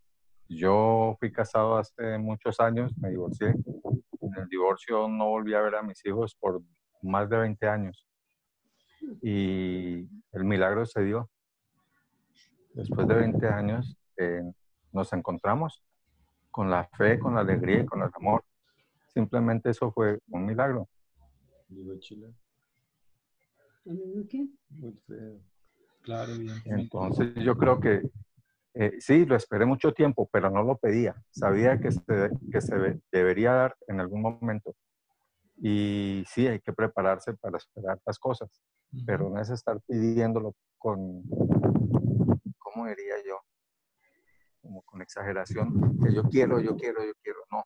[0.48, 3.54] yo fui casado hace muchos años, me divorcié.
[4.38, 6.62] En el divorcio no volví a ver a mis hijos por
[7.02, 8.06] más de 20 años.
[9.20, 11.28] Y el milagro se dio.
[12.74, 14.42] Después de 20 años, eh,
[14.92, 15.82] nos encontramos
[16.52, 18.44] con la fe, con la alegría y con el amor.
[19.08, 20.88] Simplemente eso fue un milagro.
[26.02, 26.32] Claro,
[26.64, 28.08] Entonces yo creo que
[28.74, 31.16] Eh, sí, lo esperé mucho tiempo, pero no lo pedía.
[31.30, 32.02] Sabía que se,
[32.52, 34.74] que se debería dar en algún momento.
[35.56, 38.48] Y sí, hay que prepararse para esperar las cosas,
[39.04, 41.24] pero no es estar pidiéndolo con,
[42.58, 43.40] ¿cómo diría yo?
[44.62, 47.40] Como con exageración, que yo quiero, yo quiero, yo quiero.
[47.50, 47.64] No.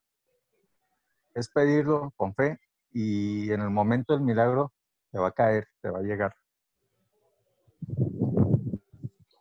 [1.35, 2.59] Es pedirlo con fe
[2.91, 4.73] y en el momento del milagro
[5.11, 6.35] te va a caer, te va a llegar.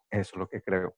[0.10, 0.94] Eso es lo que creo.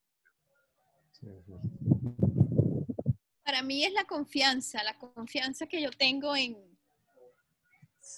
[3.44, 6.58] Para mí es la confianza, la confianza que yo tengo en,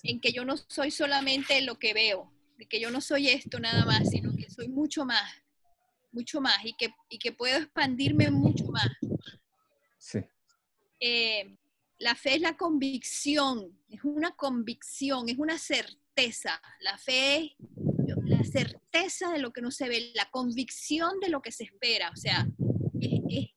[0.04, 3.60] en que yo no soy solamente lo que veo, de que yo no soy esto
[3.60, 5.32] nada más, sino que soy mucho más,
[6.12, 8.90] mucho más y que, y que puedo expandirme mucho más.
[9.98, 10.20] Sí.
[11.00, 11.58] Eh,
[11.98, 16.62] la fe es la convicción, es una convicción, es una certeza.
[16.80, 17.56] La fe es
[18.26, 22.10] la certeza de lo que no se ve, la convicción de lo que se espera.
[22.12, 22.48] O sea,
[23.30, 23.50] es,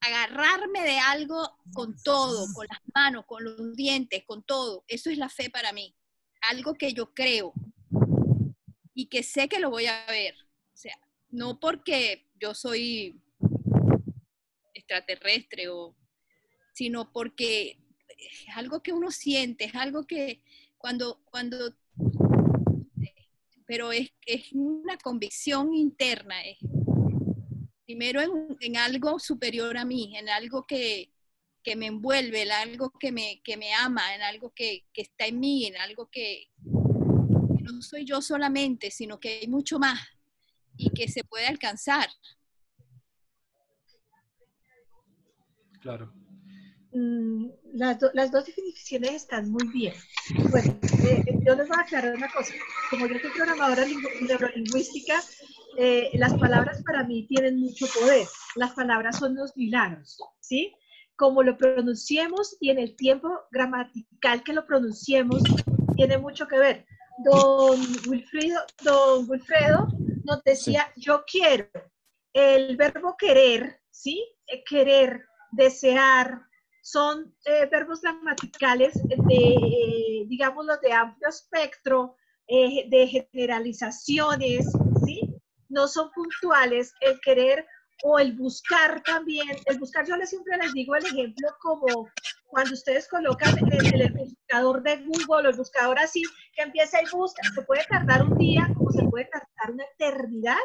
[0.00, 4.84] agarrarme de algo con todo, con las manos, con los dientes, con todo.
[4.88, 5.94] Eso es la fe para mí.
[6.42, 7.52] Algo que yo creo
[8.94, 10.34] y que sé que lo voy a ver.
[10.74, 10.96] O sea,
[11.30, 13.20] no porque yo soy
[14.74, 15.96] extraterrestre o
[16.72, 17.78] sino porque
[18.18, 20.42] es algo que uno siente, es algo que
[20.76, 21.74] cuando, cuando
[23.66, 26.58] pero es, es una convicción interna, es,
[27.86, 28.20] primero
[28.60, 31.12] en, algo superior a mí, en algo que,
[31.76, 35.66] me envuelve, en algo que me, que me ama, en algo que, está en mí,
[35.66, 36.48] en algo que,
[37.62, 40.00] no soy yo solamente, sino que hay mucho más
[40.76, 42.08] y que se puede alcanzar.
[45.80, 46.12] Claro.
[46.92, 49.94] Mm, las, las, dos definiciones están muy bien.
[50.50, 52.54] Bueno, eh, yo les voy a aclarar una cosa.
[52.90, 53.84] Como yo soy programadora
[54.20, 55.22] neurolingüística,
[55.78, 58.26] eh, las palabras para mí tienen mucho poder.
[58.54, 60.74] Las palabras son los milagros, ¿sí?
[61.16, 65.42] Como lo pronunciemos y en el tiempo gramatical que lo pronunciemos,
[65.96, 66.86] tiene mucho que ver.
[67.24, 69.88] Don Wilfredo, don Wilfredo
[70.24, 71.68] nos decía, yo quiero.
[72.32, 74.24] El verbo querer, ¿sí?
[74.46, 76.42] Eh, querer, desear,
[76.82, 82.16] son eh, verbos gramaticales de, digamos, de amplio espectro,
[82.48, 84.66] de generalizaciones,
[85.04, 85.25] ¿sí?
[85.68, 87.66] No son puntuales, el querer
[88.02, 92.10] o el buscar también, el buscar yo les siempre les digo el ejemplo como
[92.46, 96.22] cuando ustedes colocan en el, buscador de Google o el buscador así,
[96.54, 100.56] que empieza y busca, se puede tardar un día como se puede tardar una eternidad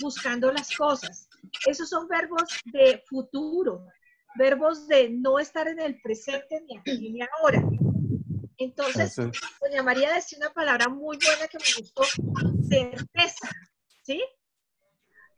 [0.00, 1.28] buscando las cosas.
[1.66, 3.86] Esos son verbos de futuro,
[4.36, 7.62] verbos de no estar en el presente ni aquí ni ahora.
[8.58, 12.02] Entonces, doña María decía una palabra muy buena que me gustó,
[12.68, 13.48] certeza,
[14.02, 14.22] ¿sí?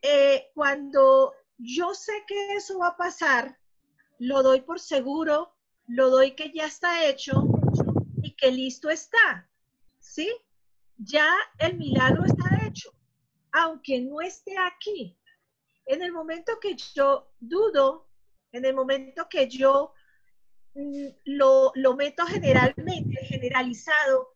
[0.06, 3.58] Eh, cuando yo sé que eso va a pasar,
[4.18, 5.54] lo doy por seguro,
[5.86, 7.42] lo doy que ya está hecho
[8.22, 9.48] y que listo está.
[10.00, 10.30] ¿Sí?
[10.98, 12.92] Ya el milagro está hecho,
[13.50, 15.16] aunque no esté aquí.
[15.86, 18.06] En el momento que yo dudo,
[18.52, 19.94] en el momento que yo
[20.74, 24.34] mm, lo, meto generalmente, generalizado,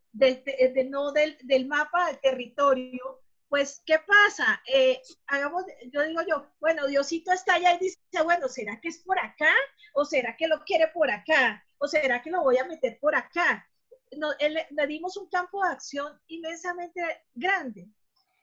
[0.89, 4.61] no del, del mapa del territorio, pues, ¿qué pasa?
[4.71, 8.99] Eh, hagamos, yo digo yo, bueno, Diosito está allá y dice, bueno, ¿será que es
[8.99, 9.51] por acá?
[9.93, 11.65] ¿O será que lo quiere por acá?
[11.79, 13.65] ¿O será que lo voy a meter por acá?
[14.11, 17.01] le dimos un campo de acción inmensamente
[17.35, 17.87] grande.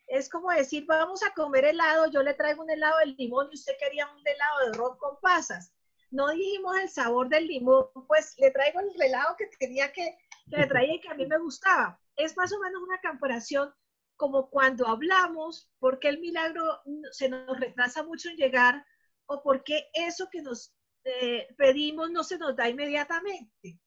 [0.06, 3.56] Es como decir, vamos a comer helado, yo le traigo un helado de limón y
[3.56, 5.72] usted quería un helado de ron con pasas.
[6.12, 10.16] No dijimos el sabor del limón, pues le traigo el helado que tenía que,
[10.48, 12.00] que le traía y que a mí me gustaba.
[12.14, 13.74] Es más o menos una comparación
[14.16, 16.80] como cuando hablamos, por qué el milagro
[17.12, 18.84] se nos retrasa mucho en llegar
[19.26, 20.74] o por qué eso que nos
[21.04, 23.78] eh, pedimos no se nos da inmediatamente.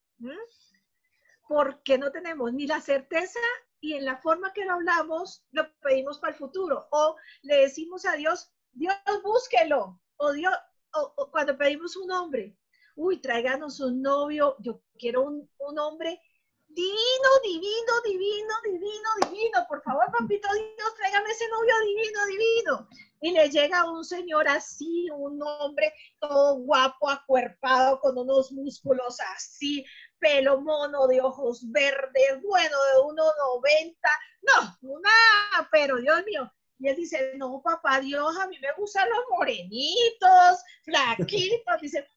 [1.47, 3.39] Porque no tenemos ni la certeza
[3.81, 6.87] y en la forma que lo hablamos lo pedimos para el futuro.
[6.91, 10.01] O le decimos a Dios, Dios búsquelo.
[10.17, 10.53] O Dios,
[10.93, 12.57] o, cuando pedimos un hombre,
[12.95, 16.21] uy, tráiganos un novio, yo quiero un, un hombre
[16.69, 19.65] divino, divino, divino, divino, divino.
[19.67, 22.87] Por favor, papito Dios, tráigame ese novio divino, divino.
[23.21, 29.85] Y le llega un señor así, un hombre todo guapo, acuerpado, con unos músculos así,
[30.19, 33.95] pelo mono, de ojos verdes, bueno, de 1,90.
[34.41, 35.09] No, una,
[35.71, 36.51] pero Dios mío.
[36.77, 41.81] Y él dice, no, papá Dios, a mí me gustan los morenitos, flaquitos.
[41.81, 42.07] Dice,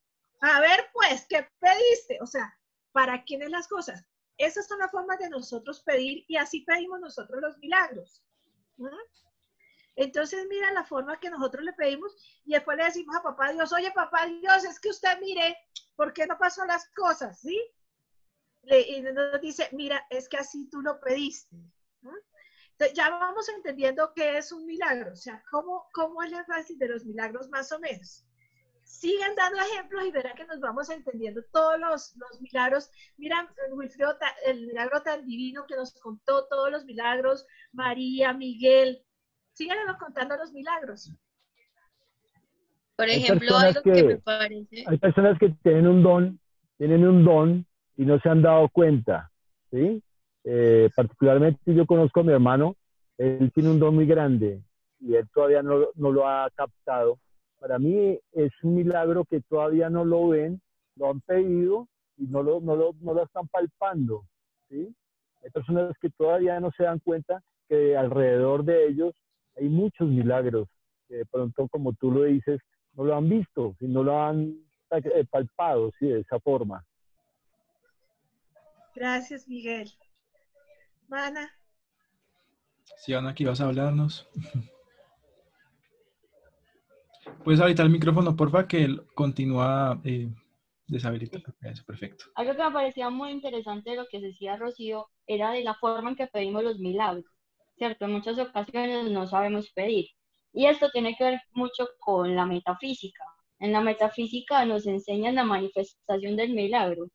[0.40, 2.18] a ver, pues, ¿qué pediste?
[2.20, 2.57] O sea,
[2.92, 4.05] ¿para quiénes las cosas?
[4.37, 8.22] Esas son las formas de nosotros pedir y así pedimos nosotros los milagros.
[9.95, 13.72] Entonces mira la forma que nosotros le pedimos y después le decimos a papá Dios,
[13.72, 15.57] oye papá Dios, es que usted mire,
[15.97, 17.41] ¿por qué no pasó las cosas?
[17.41, 17.61] ¿Sí?
[18.64, 21.57] y nos dice, mira, es que así tú lo pediste.
[22.03, 26.78] Entonces, ya vamos entendiendo qué es un milagro, o sea, cómo, cómo es la fácil
[26.78, 28.24] de los milagros más o menos.
[28.93, 32.90] Sigan dando ejemplos y verán que nos vamos entendiendo todos los, los milagros.
[33.16, 34.14] Mira, Wilfredo,
[34.45, 39.03] el milagro tan divino que nos contó todos los milagros, María, Miguel,
[39.55, 41.11] síganos contando los milagros.
[42.95, 44.84] Por ejemplo, algo que, me parece.
[44.86, 46.40] Hay personas que tienen un don,
[46.76, 47.66] tienen un don
[47.97, 49.30] y no se han dado cuenta,
[49.70, 50.03] ¿sí?
[50.45, 52.76] Eh, particularmente yo conozco a mi hermano,
[53.16, 54.61] él tiene un don muy grande
[55.01, 57.18] y él todavía no, no lo ha captado.
[57.63, 60.61] Para mí es un milagro que todavía no lo ven,
[60.97, 61.87] lo han pedido
[62.17, 64.25] y no lo, no lo, no lo están palpando,
[64.69, 64.93] ¿sí?
[65.45, 69.15] Hay personas que todavía no se dan cuenta que alrededor de ellos
[69.57, 70.67] hay muchos milagros
[71.07, 72.61] que de pronto, como tú lo dices,
[72.95, 74.57] no lo han visto, y no lo han
[74.91, 76.85] eh, palpado, sí, de esa forma.
[78.93, 79.89] Gracias, Miguel.
[81.07, 81.49] Mana.
[82.97, 84.29] Sí, Ana, aquí vas a hablarnos.
[87.45, 90.28] Puedes habilitar el micrófono, porfa, que continúa eh,
[90.87, 91.45] deshabilitado.
[91.61, 92.26] Eso, perfecto.
[92.35, 96.11] Algo que me parecía muy interesante de lo que decía Rocío era de la forma
[96.11, 97.24] en que pedimos los milagros.
[97.76, 98.05] ¿cierto?
[98.05, 100.07] En muchas ocasiones no sabemos pedir.
[100.53, 103.24] Y esto tiene que ver mucho con la metafísica.
[103.59, 107.09] En la metafísica nos enseñan la manifestación del milagro.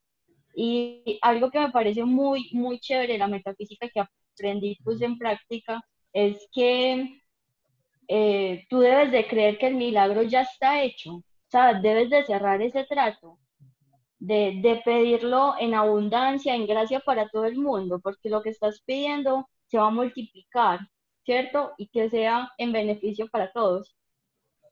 [0.55, 5.82] Y algo que me parece muy, muy chévere la metafísica que aprendí puse en práctica
[6.13, 7.22] es que
[8.08, 11.24] eh, tú debes de creer que el milagro ya está hecho.
[11.47, 13.39] Sea, debes de cerrar ese trato,
[14.20, 18.82] de, de pedirlo en abundancia, en gracia para todo el mundo, porque lo que estás
[18.86, 20.80] pidiendo se va a multiplicar,
[21.26, 21.74] ¿cierto?
[21.78, 23.95] Y que sea en beneficio para todos.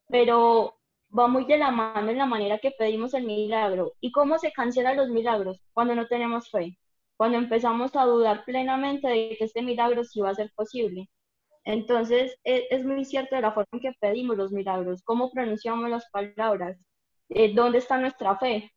[0.08, 0.76] Pero
[1.18, 3.94] va muy de la mano en la manera que pedimos el milagro.
[4.02, 5.62] ¿Y cómo se cancelan los milagros?
[5.74, 6.78] Cuando no tenemos fe,
[7.18, 11.10] cuando empezamos a dudar plenamente de que este milagro sí va a ser posible.
[11.66, 15.90] Entonces, e, es, muy cierto de la forma en que pedimos los milagros, cómo pronunciamos
[15.90, 16.78] las palabras,
[17.30, 18.72] eh, dónde está nuestra fe.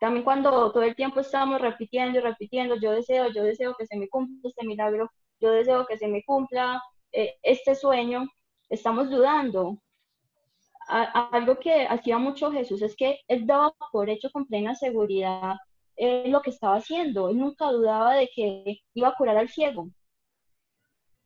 [0.00, 3.96] También cuando todo el tiempo estamos repitiendo y repitiendo, yo deseo, yo deseo que se
[3.96, 5.10] me cumpla este milagro,
[5.40, 6.82] yo deseo que se me cumpla
[7.12, 8.26] eh, este sueño,
[8.68, 9.78] estamos dudando.
[10.88, 15.56] algo que hacía mucho Jesús es que él daba por hecho con plena seguridad
[15.96, 17.28] eh, lo que estaba haciendo.
[17.30, 19.88] Él nunca dudaba de que iba a curar al ciego.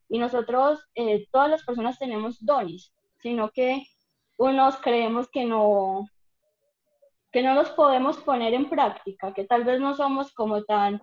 [0.09, 2.91] Y nosotros, eh, todas las personas tenemos dones,
[3.21, 3.83] sino que
[4.37, 6.07] unos creemos que no,
[7.31, 11.01] que no los podemos poner en práctica, que tal vez no somos como tan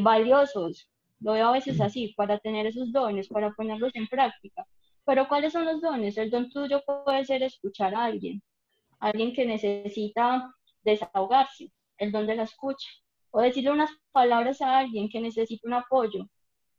[0.00, 0.90] valiosos
[1.20, 4.66] lo veo a veces así, para tener esos dones, para ponerlos en práctica.
[5.04, 6.16] Pero ¿cuáles son los dones?
[6.16, 8.42] El don tuyo puede ser escuchar a alguien,
[9.00, 12.88] alguien que necesita desahogarse, el don de la escucha,
[13.30, 16.28] o decirle unas palabras a alguien que necesita un apoyo,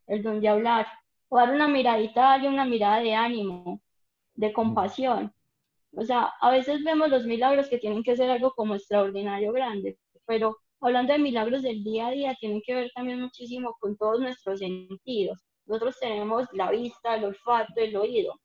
[0.08, 0.88] el don de hablar,
[1.30, 3.82] o dar una miradita a alguien, una mirada de ánimo,
[4.36, 5.34] de compasión.
[5.96, 9.98] O sea, a veces vemos los milagros que tienen que ser algo como extraordinario grande,
[10.26, 14.20] pero hablando de milagros del día a día, tienen que ver también muchísimo con todos
[14.20, 15.40] nuestros sentidos.
[15.66, 18.40] Nosotros tenemos la vista, el olfato, el oído.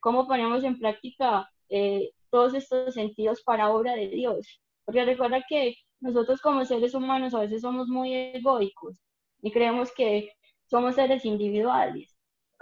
[0.00, 4.60] ¿Cómo ponemos en práctica eh, todos estos sentidos para obra de Dios?
[4.84, 8.96] Porque recuerda que nosotros como seres humanos a veces somos muy egoicos
[9.42, 10.32] y creemos que
[10.66, 12.11] somos seres individuales,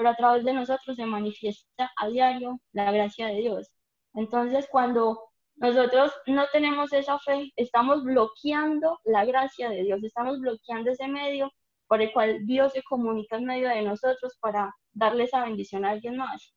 [0.01, 3.69] pero a través de nosotros se manifiesta a diario la gracia de Dios.
[4.15, 5.21] Entonces, cuando
[5.57, 11.53] nosotros no tenemos esa fe, estamos bloqueando la gracia de Dios, estamos bloqueando ese medio
[11.87, 15.91] por el cual Dios se comunica en medio de nosotros para darle esa bendición a
[15.91, 16.55] alguien más.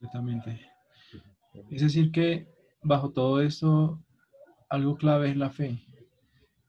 [0.00, 0.58] Exactamente.
[1.70, 2.48] Es decir, que
[2.80, 4.02] bajo todo esto,
[4.70, 5.78] algo clave es la fe.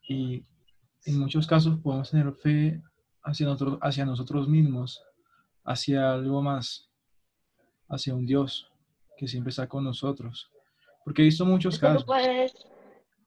[0.10, 0.43] Y
[1.06, 2.82] en muchos casos podemos tener fe
[3.24, 5.04] hacia nosotros, hacia nosotros mismos,
[5.64, 6.90] hacia algo más,
[7.90, 8.70] hacia un Dios
[9.18, 10.52] que siempre está con nosotros.
[11.04, 12.04] Porque he visto muchos casos.
[12.04, 12.54] Tú puedes,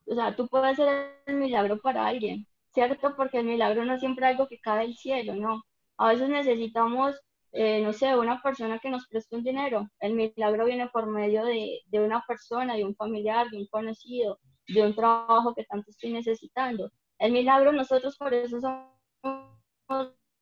[0.06, 3.14] o sea, tú puedes ser el milagro para alguien, ¿cierto?
[3.16, 5.64] Porque el milagro no es siempre algo que cae del cielo, ¿no?
[5.98, 7.16] A veces necesitamos,
[7.52, 9.88] eh, no sé, una persona que nos preste un dinero.
[10.00, 14.38] El milagro viene por medio de, de una persona, de un familiar, de un conocido,
[14.68, 16.90] de un trabajo que tanto estoy necesitando.
[17.18, 18.96] El milagro, nosotros por eso somos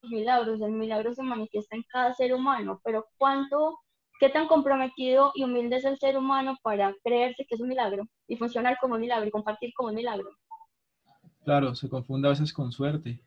[0.02, 3.78] milagros, el milagro se manifiesta en cada ser humano, pero ¿cuánto
[4.20, 8.08] ¿Qué tan comprometido y humilde es el ser humano para creerse que es un milagro
[8.28, 10.30] y funcionar como un milagro y compartir como un milagro?
[11.44, 13.20] Claro, se confunde a veces con suerte.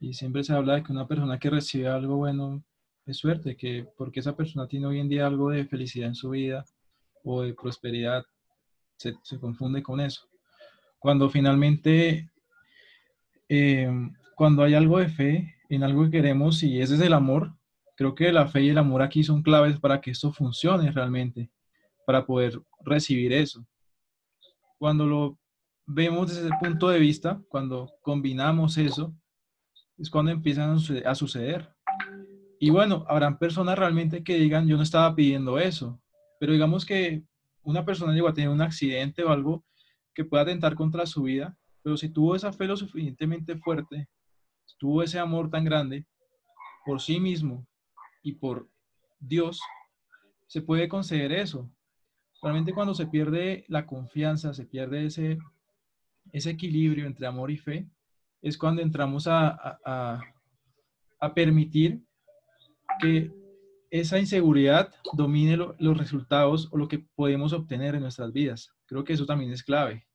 [0.00, 2.62] Y siempre se habla de que una persona que recibe algo bueno
[3.06, 6.30] es suerte, que porque esa persona tiene hoy en día algo de felicidad en su
[6.30, 6.64] vida
[7.24, 8.24] o de prosperidad,
[8.96, 10.26] se, confunde con eso.
[10.98, 12.28] Cuando finalmente,
[13.48, 13.88] eh,
[14.38, 17.56] cuando hay algo de fe en algo que queremos y ese es el amor,
[17.96, 21.50] creo que la fe y el amor aquí son claves para que esto funcione realmente,
[22.06, 23.66] para poder recibir eso.
[24.78, 25.38] Cuando lo
[25.86, 29.12] vemos desde el punto de vista, cuando combinamos eso,
[29.98, 31.74] es cuando empiezan a suceder.
[32.60, 36.00] Y bueno, habrán personas realmente que digan, yo no estaba pidiendo eso,
[36.38, 37.24] pero digamos que
[37.64, 39.64] una persona llegó a tener un accidente o algo
[40.14, 44.08] que pueda atentar contra su vida, pero si tuvo esa fe lo suficientemente fuerte,
[44.78, 46.06] tuvo ese amor tan grande
[46.84, 47.66] por sí mismo
[48.22, 48.68] y por
[49.18, 49.60] Dios,
[50.46, 51.70] se puede conceder eso.
[52.42, 55.38] Realmente cuando se pierde la confianza, se pierde ese,
[56.32, 57.88] ese equilibrio entre amor y fe,
[58.40, 60.20] es cuando entramos a, a,
[61.20, 62.00] a permitir
[63.00, 63.32] que
[63.90, 68.72] esa inseguridad domine los resultados o lo que podemos obtener en nuestras vidas.
[68.86, 70.07] Creo que eso también es clave.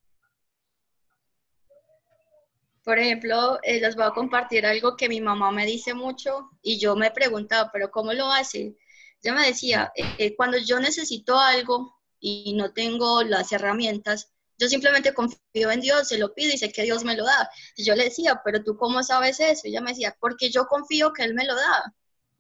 [2.84, 6.79] Por ejemplo, eh, les voy a compartir algo que mi mamá me dice mucho y
[6.79, 8.75] yo me preguntaba, pero ¿cómo lo hace?
[9.21, 14.67] Ella me decía, eh, eh, cuando yo necesito algo y no tengo las herramientas, yo
[14.69, 17.49] simplemente confío en Dios, se lo pido y sé que Dios me lo da.
[17.77, 19.61] Yo le decía, pero tú cómo sabes eso?
[19.67, 21.93] Y ella me decía, porque yo confío que Él me lo da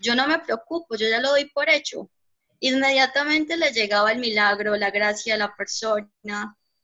[0.03, 2.09] yo no me preocupo, yo ya lo doy por hecho.
[2.59, 6.09] Inmediatamente le llegaba el milagro, la gracia la persona,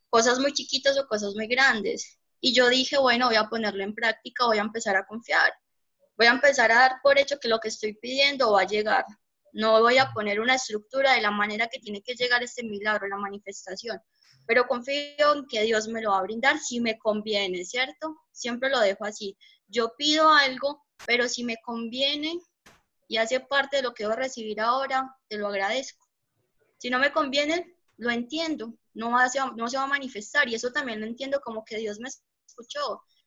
[0.09, 2.18] cosas muy chiquitas o cosas muy grandes.
[2.41, 5.53] Y yo dije, bueno, voy a ponerlo en práctica, voy a empezar a confiar.
[6.17, 9.05] Voy a empezar a dar por hecho que lo que estoy pidiendo va a llegar.
[9.51, 13.07] No voy a poner una estructura de la manera que tiene que llegar este milagro,
[13.07, 13.99] la manifestación.
[14.45, 18.17] Pero confío en que Dios me lo va a brindar si me conviene, ¿cierto?
[18.31, 19.37] Siempre lo dejo así.
[19.67, 22.39] Yo pido algo, pero si me conviene,
[23.07, 26.07] y hace parte de lo que voy a recibir ahora, te lo agradezco.
[26.77, 30.71] Si no me conviene, lo entiendo, no, va, no se va a manifestar y eso
[30.71, 32.09] también lo entiendo como que Dios me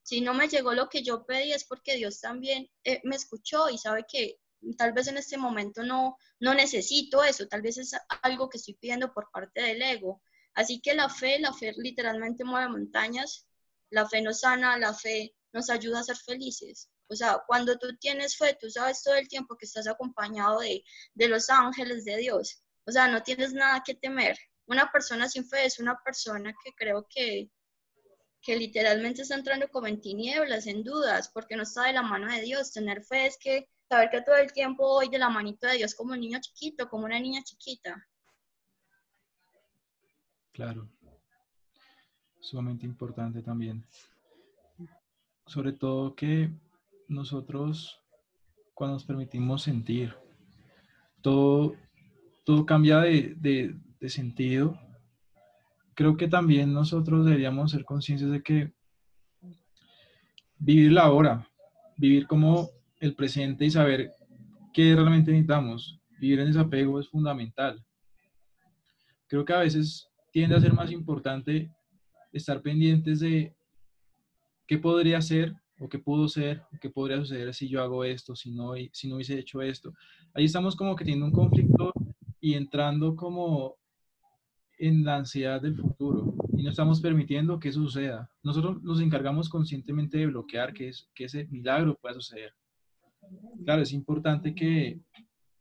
[0.03, 3.71] Si no me llegó lo que yo pedí es porque Dios también eh, me escuchó
[3.71, 4.39] y sabe que
[4.77, 8.75] tal vez en este momento no, no necesito eso, tal vez es algo que estoy
[8.75, 10.23] pidiendo por parte del ego.
[10.55, 13.47] Así que la fe, la fe literalmente mueve montañas,
[13.91, 16.91] la fe nos sana, la fe nos ayuda a ser felices.
[17.09, 20.83] O sea, cuando tú tienes fe, tú sabes todo el tiempo que estás acompañado de,
[21.29, 22.63] los ángeles de Dios.
[22.87, 24.37] O sea, no tienes nada que temer.
[24.67, 27.51] Una persona sin fe es una persona que creo que,
[28.43, 32.31] que literalmente está entrando como en tinieblas, en dudas, porque no está de la mano
[32.31, 32.73] de Dios.
[32.73, 35.95] Tener fe es que saber que todo el tiempo voy de la manito de Dios
[35.95, 38.05] como un niño chiquito, como una niña chiquita.
[40.53, 40.89] Claro.
[42.41, 43.87] Sumamente importante también.
[45.47, 46.51] Sobre todo que
[47.09, 48.01] nosotros,
[48.75, 50.17] cuando nos permitimos sentir,
[51.21, 51.77] todo,
[52.45, 53.77] todo cambia de,
[54.09, 54.79] sentido.
[55.95, 58.73] Creo que también nosotros deberíamos ser conscientes de que
[60.59, 61.49] vivir la hora,
[61.97, 62.71] vivir como
[63.01, 64.13] el presente y saber
[64.73, 67.85] qué realmente necesitamos, vivir en desapego es fundamental.
[69.27, 71.71] Creo que a veces tiende a ser más importante
[72.33, 73.55] estar pendientes de
[74.67, 78.53] qué podría ser o qué pudo ser, qué podría suceder si yo hago esto, si
[78.53, 79.93] no, si no hubiese hecho esto.
[80.33, 81.93] Ahí estamos como que teniendo un conflicto
[82.41, 83.77] y entrando como
[84.83, 88.29] en la ansiedad del futuro y no estamos permitiendo que eso suceda.
[88.43, 92.53] Nosotros nos encargamos conscientemente de bloquear que, es, que ese milagro pueda suceder.
[93.65, 95.01] Claro, es importante que,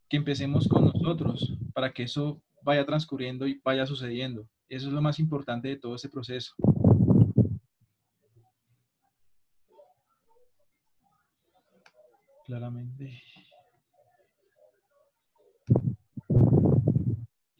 [0.09, 4.47] que empecemos con nosotros para que eso vaya transcurriendo y vaya sucediendo.
[4.67, 6.55] Eso es lo más importante de todo ese proceso.
[12.51, 13.21] claramente.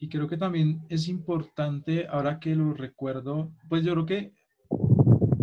[0.02, 4.32] Y creo que también es importante, ahora que lo recuerdo, pues yo creo que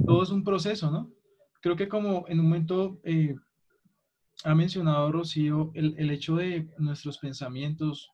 [0.05, 1.10] todo es un proceso, ¿no?
[1.62, 3.38] Creo que como en un momento eh,
[4.43, 8.12] ha mencionado Rocío, el, el hecho de nuestros pensamientos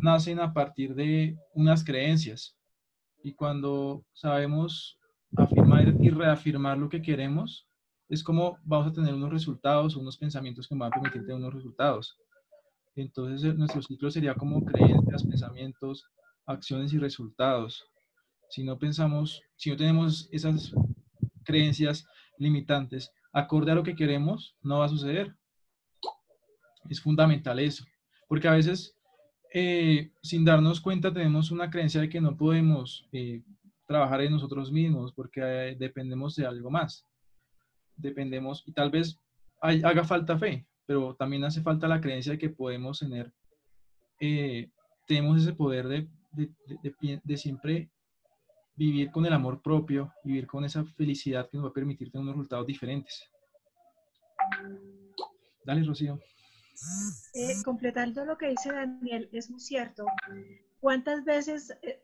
[0.00, 2.56] nacen a partir de unas creencias.
[3.22, 4.98] Y cuando sabemos
[5.36, 7.68] afirmar y reafirmar lo que queremos,
[8.08, 11.52] es como vamos a tener unos resultados, unos pensamientos que van a permitir tener unos
[11.52, 12.16] resultados.
[12.96, 16.04] Entonces, eh, nuestro ciclo sería como creencias, pensamientos,
[16.46, 17.84] acciones y resultados.
[18.50, 20.72] Si no pensamos, si no tenemos esas
[21.44, 22.04] creencias
[22.38, 25.34] limitantes acorde a lo que queremos, no va a suceder.
[26.88, 27.84] Es fundamental eso,
[28.28, 28.96] porque a veces,
[29.54, 33.42] eh, sin darnos cuenta, tenemos una creencia de que no podemos eh,
[33.86, 35.40] trabajar en nosotros mismos porque
[35.78, 37.06] dependemos de algo más
[38.00, 39.18] dependemos y tal vez
[39.60, 43.32] haga falta fe, pero también hace falta la creencia de que podemos tener,
[44.18, 44.68] eh,
[45.06, 46.50] tenemos ese poder de, de,
[46.82, 47.92] de, de, siempre
[48.74, 52.24] vivir con el amor propio, vivir con esa felicidad que nos va a permitir tener
[52.24, 53.22] unos resultados diferentes.
[55.64, 56.18] Dale, Rocío.
[57.34, 60.04] Eh, completando lo que dice Daniel, es muy cierto.
[60.80, 62.02] ¿Cuántas veces eh,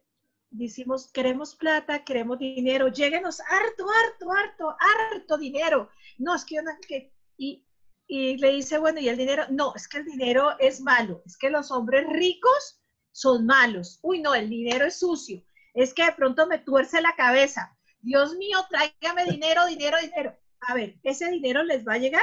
[0.51, 4.77] decimos, queremos plata, queremos dinero, lléguenos harto, harto, harto,
[5.11, 5.91] harto dinero?
[6.19, 7.66] No, es que, que y,
[8.07, 9.45] y le dice, bueno, ¿y el dinero?
[9.51, 12.81] No, es que el dinero es malo, es que los hombres ricos
[13.13, 13.99] son malos.
[14.03, 15.43] Uy, no, el dinero es sucio.
[15.75, 17.77] Es que de pronto me tuerce la cabeza.
[18.01, 20.37] Dios mío, tráigame dinero, dinero, dinero.
[20.61, 22.23] A ver, ¿ese dinero les va a llegar?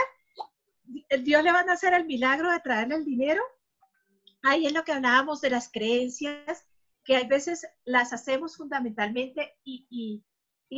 [1.23, 3.43] Dios le van a hacer el milagro de traerle el dinero.
[4.41, 6.65] Ahí es lo que hablábamos de las creencias,
[7.03, 10.23] que hay veces las hacemos fundamentalmente y,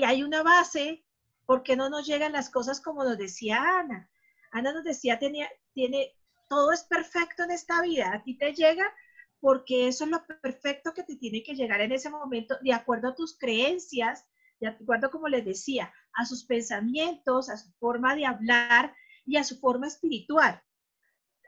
[0.04, 1.06] hay una base
[1.46, 4.10] porque no nos llegan las cosas como nos decía Ana.
[4.58, 6.14] Ana nos decía, tenía, tiene,
[6.50, 8.92] todo es perfecto en esta vida, a ti te llega
[9.40, 13.10] porque eso es lo perfecto que te tiene que llegar en ese momento, de acuerdo
[13.10, 14.26] a tus creencias,
[14.60, 18.96] de acuerdo, como les decía, a sus pensamientos, a su forma de hablar,
[19.26, 20.62] y a su forma espiritual.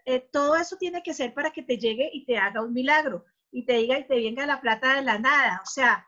[0.06, 3.26] Eh, todo eso tiene que ser para que te llegue y te haga un milagro
[3.52, 5.62] y te diga y te venga la plata de la nada.
[5.64, 6.08] O sea,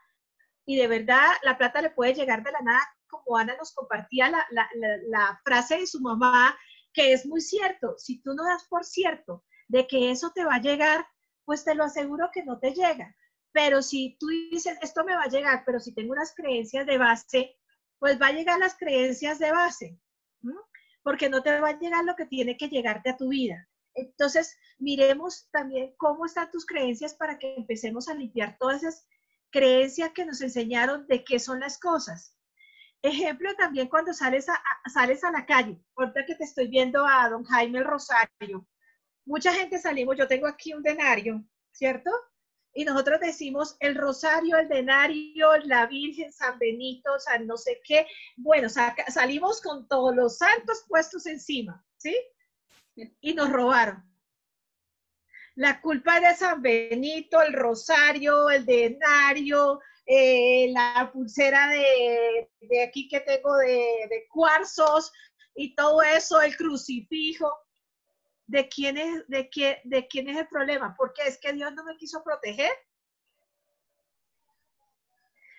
[0.66, 4.30] y de verdad la plata le puede llegar de la nada, como Ana nos compartía
[4.30, 4.68] la, la,
[5.08, 6.56] la, frase de su mamá,
[6.92, 7.94] que es muy cierto.
[7.98, 11.06] Si tú no das por cierto de que eso te va a llegar,
[11.44, 13.16] pues te lo aseguro que no te llega.
[13.52, 16.98] Pero si tú dices, esto me va a llegar, pero si tengo unas creencias de
[16.98, 17.56] base,
[17.98, 19.98] pues va a llegar las creencias de base
[21.02, 23.68] porque no te va a llegar lo que tiene que llegarte a tu vida.
[23.94, 29.06] Entonces, miremos también cómo están tus creencias para que empecemos a limpiar todas esas
[29.50, 32.36] creencias que nos enseñaron de qué son las cosas.
[33.02, 34.60] Ejemplo también cuando sales a,
[34.92, 38.66] sales a la calle, ahorita que te estoy viendo a don Jaime Rosario,
[39.24, 41.42] mucha gente salimos, yo tengo aquí un denario,
[41.72, 42.10] ¿cierto?
[42.72, 48.06] y nosotros decimos el rosario, el denario, la Virgen, San Benito, San no sé qué.
[48.36, 52.16] Bueno, salimos con todos los santos puestos encima, ¿sí?
[53.20, 54.04] Y nos robaron.
[55.56, 59.80] La culpa de San Benito, el rosario, el denario,
[60.12, 65.12] eh, la pulsera de, de, aquí que tengo de, de cuarzos
[65.54, 67.48] y todo eso, el crucifijo
[68.48, 70.96] de quién es, de qué, de quién es el problema.
[70.98, 72.72] Porque es que Dios no me quiso proteger.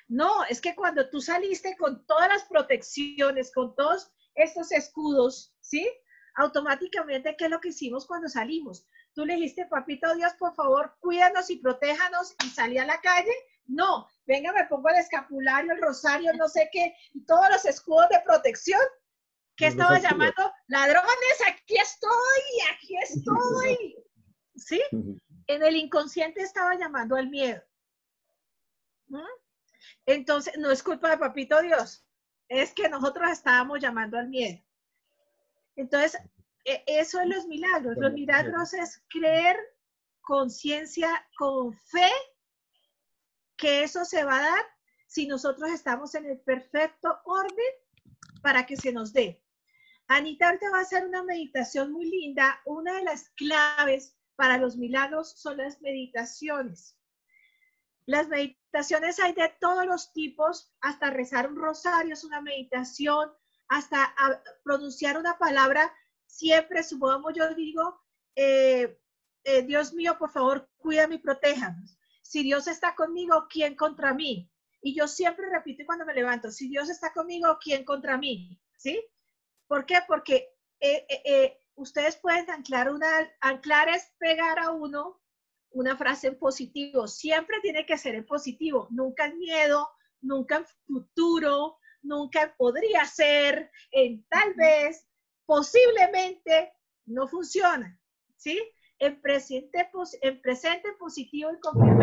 [0.09, 5.89] No, es que cuando tú saliste con todas las protecciones, con todos estos escudos, ¿sí?
[6.35, 8.85] Automáticamente, ¿qué es lo que hicimos cuando salimos?
[9.13, 13.31] Tú le dijiste, papito Dios, por favor, cuídanos y protéjanos y salí a la calle.
[13.71, 18.09] No, venga, me pongo el escapulario, el rosario, no sé qué, y todos los escudos
[18.09, 18.81] de protección
[19.61, 20.51] ¿Qué estaba llamando?
[20.67, 22.11] Ladrones, aquí estoy,
[22.73, 23.95] aquí estoy.
[24.55, 24.81] ¿Sí?
[25.45, 27.61] En el inconsciente estaba llamando al miedo.
[30.07, 32.03] Entonces, no es culpa de Papito Dios,
[32.47, 34.59] es que nosotros estábamos llamando al miedo.
[35.75, 36.19] Entonces,
[36.65, 37.97] e, eso es los milagros.
[37.97, 39.57] Los milagros es creer
[40.21, 42.09] conciencia, con fe,
[43.61, 44.65] que eso se va a dar
[45.05, 47.73] si nosotros estamos en el perfecto orden
[48.41, 49.45] para que se nos dé.
[50.07, 52.59] Anita te va a hacer una meditación muy linda.
[52.65, 56.97] Una de las claves para los milagros son las meditaciones.
[58.07, 63.31] Las meditaciones hay de todos los tipos, hasta rezar un rosario es una meditación,
[63.67, 64.13] hasta
[64.63, 65.93] pronunciar una palabra.
[66.25, 68.01] Siempre, supongamos, yo digo,
[68.35, 68.99] eh,
[69.43, 72.00] eh, Dios mío, por favor, cuídame y protéjanos.
[72.31, 74.49] Si Dios está conmigo, ¿quién contra mí?
[74.81, 78.57] Y yo siempre repito cuando me levanto, si Dios está conmigo, ¿quién contra mí?
[78.77, 79.05] ¿Sí?
[79.67, 79.97] ¿Por qué?
[80.07, 80.47] Porque
[80.79, 85.21] eh, eh, eh, ustedes pueden anclar una, anclar es pegar a uno
[85.71, 87.05] una frase en positivo.
[87.05, 89.89] Siempre tiene que ser en positivo, nunca en miedo,
[90.21, 95.05] nunca en futuro, nunca podría ser, en tal vez,
[95.45, 96.71] posiblemente,
[97.07, 97.99] no funciona,
[98.37, 98.57] ¿sí?
[99.01, 99.89] En presente,
[100.21, 101.99] en presente positivo y con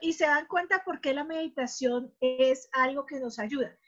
[0.00, 3.78] y se dan cuenta por qué la meditación es algo que nos ayuda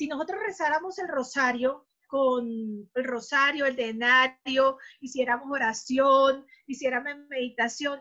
[0.00, 2.48] si nosotros rezáramos el rosario con
[2.94, 8.00] el rosario, el denario, hiciéramos oración, hiciéramos meditación,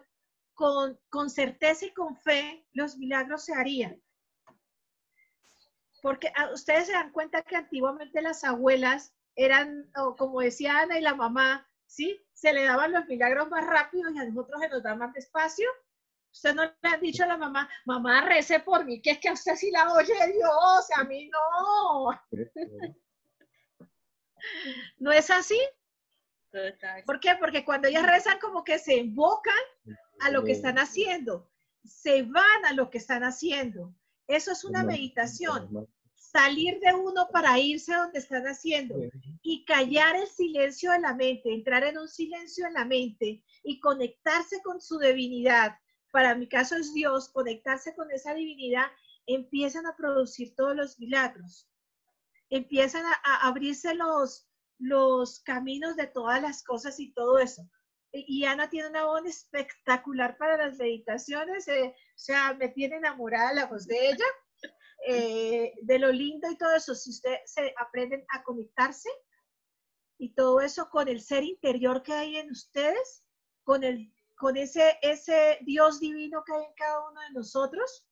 [0.53, 4.01] con, con certeza y con fe, los milagros se harían.
[6.01, 11.01] Porque ah, ustedes se dan cuenta que antiguamente las abuelas eran, como decía Ana y
[11.01, 12.21] la mamá, ¿sí?
[12.33, 15.67] Se le daban los milagros más rápido y a nosotros se nos da más despacio.
[16.31, 19.29] Usted no le ha dicho a la mamá, mamá, rece por mí, que es que
[19.29, 22.21] a usted sí la oye Dios, a mí no.
[24.99, 25.59] ¿No es así?
[27.05, 27.35] ¿Por qué?
[27.39, 29.53] Porque cuando ellas rezan como que se invocan
[30.19, 31.49] a lo que están haciendo,
[31.83, 33.93] se van a lo que están haciendo.
[34.27, 35.89] Eso es una meditación.
[36.31, 38.95] Salir de uno para irse a donde están haciendo
[39.41, 43.79] y callar el silencio de la mente, entrar en un silencio en la mente y
[43.79, 45.75] conectarse con su divinidad.
[46.11, 48.85] Para mi caso es Dios, conectarse con esa divinidad,
[49.25, 51.67] empiezan a producir todos los milagros.
[52.51, 57.67] Empiezan a, abrirse los, los caminos de todas las cosas y todo eso.
[58.11, 63.53] Y Ana tiene una voz espectacular para las meditaciones, eh, o sea, me tiene enamorada
[63.53, 64.25] la voz de ella,
[65.07, 66.95] eh, de lo lindo y todo eso.
[66.95, 69.09] Si ustedes se aprenden a conectarse
[70.17, 73.23] y todo eso con el ser interior que hay en ustedes,
[73.63, 78.05] con, el, con ese, ese Dios divino que hay en cada uno de nosotros,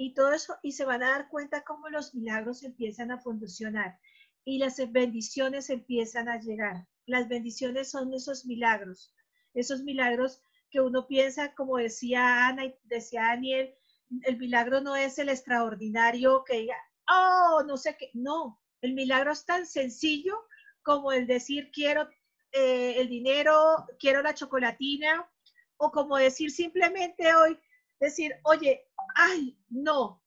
[0.00, 3.98] y todo eso, y se van a dar cuenta cómo los milagros empiezan a funcionar
[4.44, 6.86] y las bendiciones empiezan a llegar.
[7.04, 9.12] Las bendiciones son esos milagros,
[9.54, 13.74] esos milagros que uno piensa, como decía Ana y decía Daniel,
[14.22, 16.76] el milagro no es el extraordinario que diga,
[17.10, 20.46] oh, no sé qué, no, el milagro es tan sencillo
[20.82, 22.08] como el decir quiero
[22.52, 25.28] eh, el dinero, quiero la chocolatina,
[25.76, 27.58] o como decir simplemente hoy,
[28.00, 30.22] decir, oye, ay, no,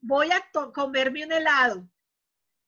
[0.00, 1.88] voy a comerme un helado,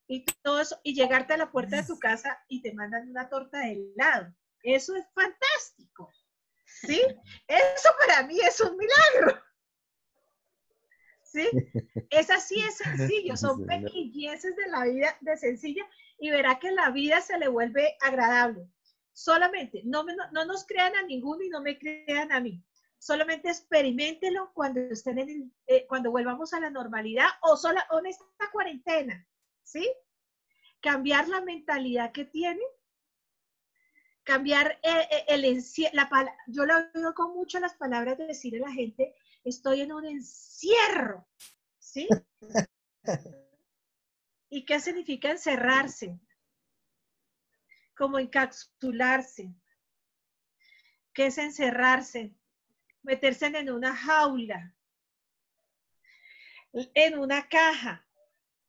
[0.09, 3.29] y todo eso, y llegarte a la puerta de tu casa y te mandan una
[3.29, 4.35] torta de helado.
[4.63, 6.11] Eso es fantástico.
[6.65, 7.01] ¿Sí?
[7.47, 9.41] Eso para mí es un milagro.
[11.31, 11.47] ¿Sí?
[12.11, 15.87] Es así, es sencillo, son pequeñeces de la vida de sencilla
[16.19, 18.67] y verá que la vida se le vuelve agradable.
[19.13, 22.65] Solamente, no, no nos crean a ninguno y no me crean a mí.
[22.99, 28.07] Solamente experimentelo cuando estén en eh, cuando volvamos a la normalidad o, sola, o en
[28.07, 29.27] esta cuarentena.
[29.63, 29.89] ¿sí?
[30.81, 32.63] Cambiar la mentalidad que tiene,
[34.25, 35.93] cambiar eh, eh, el, encierro,
[36.49, 39.15] yo lo oigo con mucho las palabras de decirle a la gente,
[39.49, 41.29] estoy en un encierro,
[41.79, 42.09] ¿sí?
[44.51, 46.19] ¿Y qué significa encerrarse?
[47.97, 49.55] Como encapsularse.
[51.13, 52.35] ¿Qué es encerrarse?
[53.03, 54.75] Meterse en una jaula,
[56.73, 58.07] en una caja,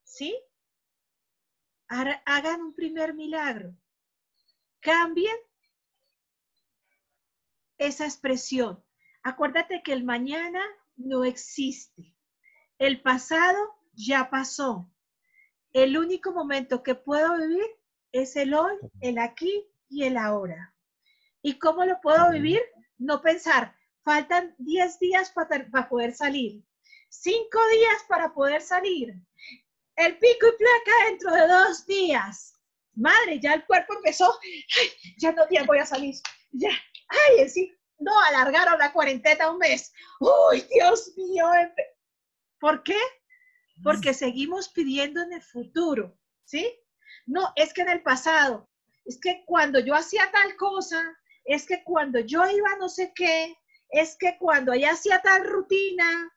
[0.04, 0.38] ¿sí?
[1.90, 3.76] hagan un primer milagro.
[4.80, 5.36] Cambien
[7.78, 8.84] esa expresión.
[9.24, 10.62] Acuérdate que el mañana
[10.96, 12.16] no existe.
[12.78, 13.58] El pasado
[13.94, 14.90] ya pasó.
[15.74, 17.68] El único momento que puedo vivir
[18.12, 20.74] es el hoy, el aquí y el ahora.
[21.42, 22.62] ¿Y cómo lo puedo vivir?
[22.98, 26.64] No pensar, faltan 10 días para, para poder salir,
[27.10, 29.14] 5 días para poder salir,
[29.96, 32.60] el pico y placa dentro de dos días.
[32.94, 34.34] Madre, ya el cuerpo empezó,
[34.80, 36.16] ay, ya no días voy a salir,
[36.52, 36.72] ya,
[37.08, 39.94] ay, sí, no, alargaron la cuarentena un mes.
[40.20, 41.48] Uy, Dios mío.
[42.60, 42.98] ¿Por qué?
[43.84, 46.70] Porque seguimos pidiendo en el futuro, ¿sí?
[47.26, 48.70] No, es que en el pasado,
[49.06, 51.02] es que cuando yo hacía tal cosa,
[51.46, 53.58] es que cuando yo iba no sé qué,
[53.90, 56.32] es que cuando ella hacía tal rutina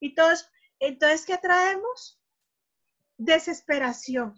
[0.00, 0.46] y todo eso,
[0.80, 2.18] entonces, ¿qué traemos?
[3.18, 4.36] desesperación,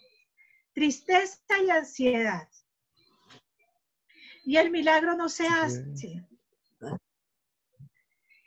[0.72, 2.48] tristeza y ansiedad.
[4.44, 6.26] Y el milagro no se hace.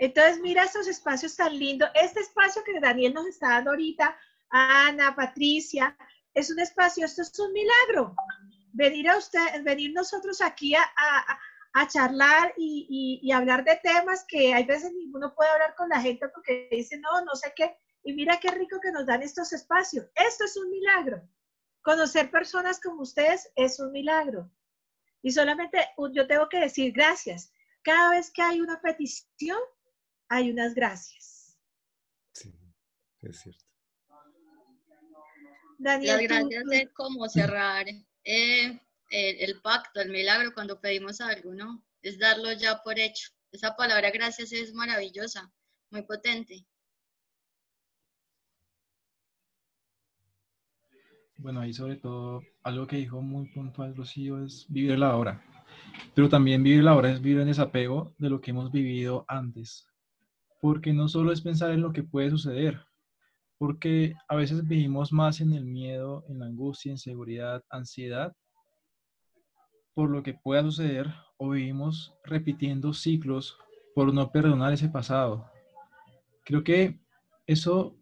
[0.04, 1.90] Entonces, mira estos espacios tan lindos.
[1.94, 4.14] Este espacio que Daniel nos está dando ahorita,
[4.50, 5.96] Ana, Patricia,
[6.34, 8.14] es un espacio, esto es un milagro.
[8.74, 14.66] Venir a usted, venir nosotros aquí a, charlar y, y, hablar de temas que hay
[14.66, 17.74] veces ninguno puede hablar con la gente porque dice, no, no sé qué.
[18.04, 20.06] Y mira qué rico que nos dan estos espacios.
[20.16, 21.22] Esto es un milagro.
[21.82, 24.52] Conocer personas como ustedes es un milagro.
[25.22, 25.78] Y solamente
[26.12, 27.54] yo tengo que decir gracias.
[27.84, 29.60] Cada vez que hay una petición,
[30.34, 31.60] hay unas gracias.
[32.34, 32.52] Sí,
[33.22, 33.64] es cierto.
[35.78, 37.86] Daniel, Las gracias es como cerrar
[38.24, 38.80] eh,
[39.12, 41.86] el, pacto, el milagro cuando pedimos algo, ¿no?
[42.02, 43.30] Es darlo ya por hecho.
[43.52, 45.52] Esa palabra gracias es maravillosa,
[45.92, 46.66] muy potente.
[51.38, 55.46] Bueno, ahí sobre todo algo que dijo muy puntual Rocío es vivir la hora.
[56.16, 59.93] Pero también vivir la hora es vivir en desapego de lo que hemos vivido antes.
[60.64, 62.80] Porque no solo es pensar en lo que puede suceder,
[63.58, 68.34] porque a veces vivimos más en el miedo, en la angustia, inseguridad, ansiedad,
[69.94, 73.58] por lo que pueda suceder, o vivimos repitiendo ciclos
[73.94, 75.52] por no perdonar ese pasado.
[76.46, 76.98] Creo que
[77.46, 77.98] eso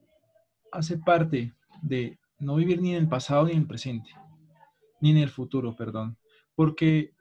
[0.71, 4.11] hace parte de no vivir ni en el pasado ni en el presente,
[4.99, 6.15] ni en el futuro, perdón,
[6.53, 7.15] porque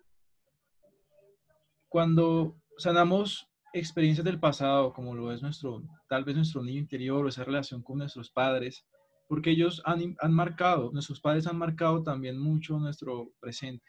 [1.89, 7.29] cuando sanamos experiencias del pasado, como lo es nuestro, tal vez nuestro niño interior o
[7.29, 8.85] esa relación con nuestros padres,
[9.29, 13.87] porque ellos han, han marcado, nuestros padres han marcado también mucho nuestro presente.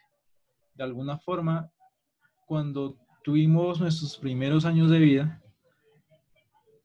[0.74, 1.70] De alguna forma,
[2.46, 5.42] cuando tuvimos nuestros primeros años de vida,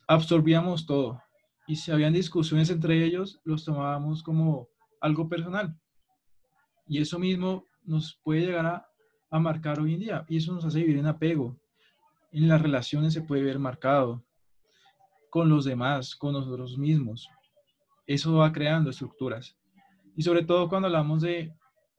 [0.07, 1.21] absorbíamos todo.
[1.67, 4.69] Y si habían discusiones entre ellos, los tomábamos como
[5.01, 5.77] algo personal.
[6.87, 8.87] Y eso mismo nos puede llegar a,
[9.29, 10.25] a marcar hoy en día.
[10.29, 11.57] Y eso nos hace vivir en apego.
[12.37, 14.23] En las relaciones se puede ver marcado.
[15.31, 17.27] Con los demás, con nosotros mismos.
[18.05, 19.57] Eso va creando estructuras.
[20.15, 21.51] Y sobre todo cuando hablamos de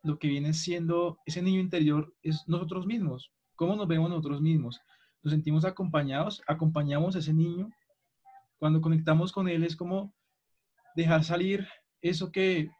[0.04, 3.32] lo que viene siendo ese niño interior, es nosotros mismos.
[3.56, 4.80] ¿Cómo nos vemos nosotros mismos?
[5.24, 7.68] Nos sentimos acompañados, acompañamos a ese niño.
[8.58, 10.14] Cuando conectamos con él es como
[10.94, 11.66] dejar salir
[12.00, 12.70] eso que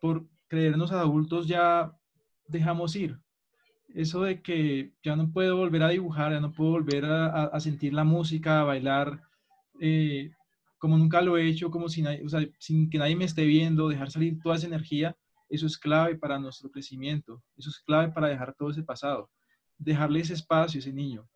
[0.00, 1.92] por creernos adultos ya
[2.46, 3.18] dejamos ir.
[3.94, 7.92] Eso de que ya no puedo volver a dibujar, ya no puedo volver a, sentir
[7.92, 9.22] la música, a bailar
[9.80, 10.30] eh,
[10.78, 12.06] como nunca lo he hecho, como sin,
[12.58, 15.16] sin que nadie me esté viendo, dejar salir toda esa energía,
[15.48, 19.28] eso es clave para nuestro crecimiento, eso es clave para dejar todo ese pasado
[19.80, 21.28] dejarle ese espacio a ese niño.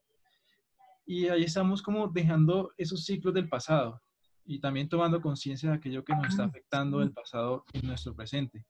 [1.07, 4.01] Y ahí estamos como dejando esos ciclos del pasado
[4.45, 8.65] y también tomando conciencia de aquello que nos está afectando del pasado en nuestro presente.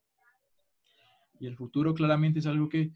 [1.41, 2.93] Y el futuro claramente es algo que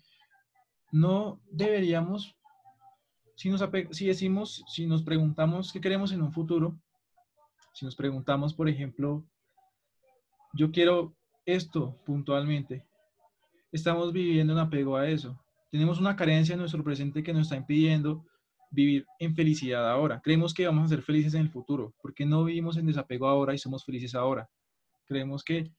[0.91, 2.37] no deberíamos,
[3.35, 6.79] si, nos si decimos, si nos preguntamos qué queremos en un futuro,
[7.73, 9.25] si nos preguntamos, por ejemplo,
[10.53, 11.15] yo quiero
[11.47, 12.85] esto puntualmente,
[13.71, 15.39] estamos viviendo un apego a eso.
[15.71, 18.25] Tenemos una carencia en nuestro presente que nos está impidiendo
[18.71, 20.21] vivir en felicidad ahora.
[20.23, 23.55] Creemos que vamos a ser felices en el futuro, porque no vivimos en desapego ahora
[23.55, 24.49] y somos felices ahora.
[25.07, 25.71] Creemos que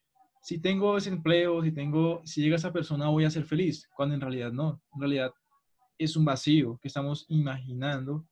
[0.42, 4.16] si tengo ese empleo, si tengo, si llega esa persona voy a ser feliz, cuando
[4.16, 4.82] en realidad no.
[4.94, 5.34] En realidad
[5.98, 8.26] es un vacío que estamos imaginando,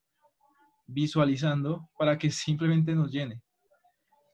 [0.87, 3.41] visualizando para que simplemente nos llene.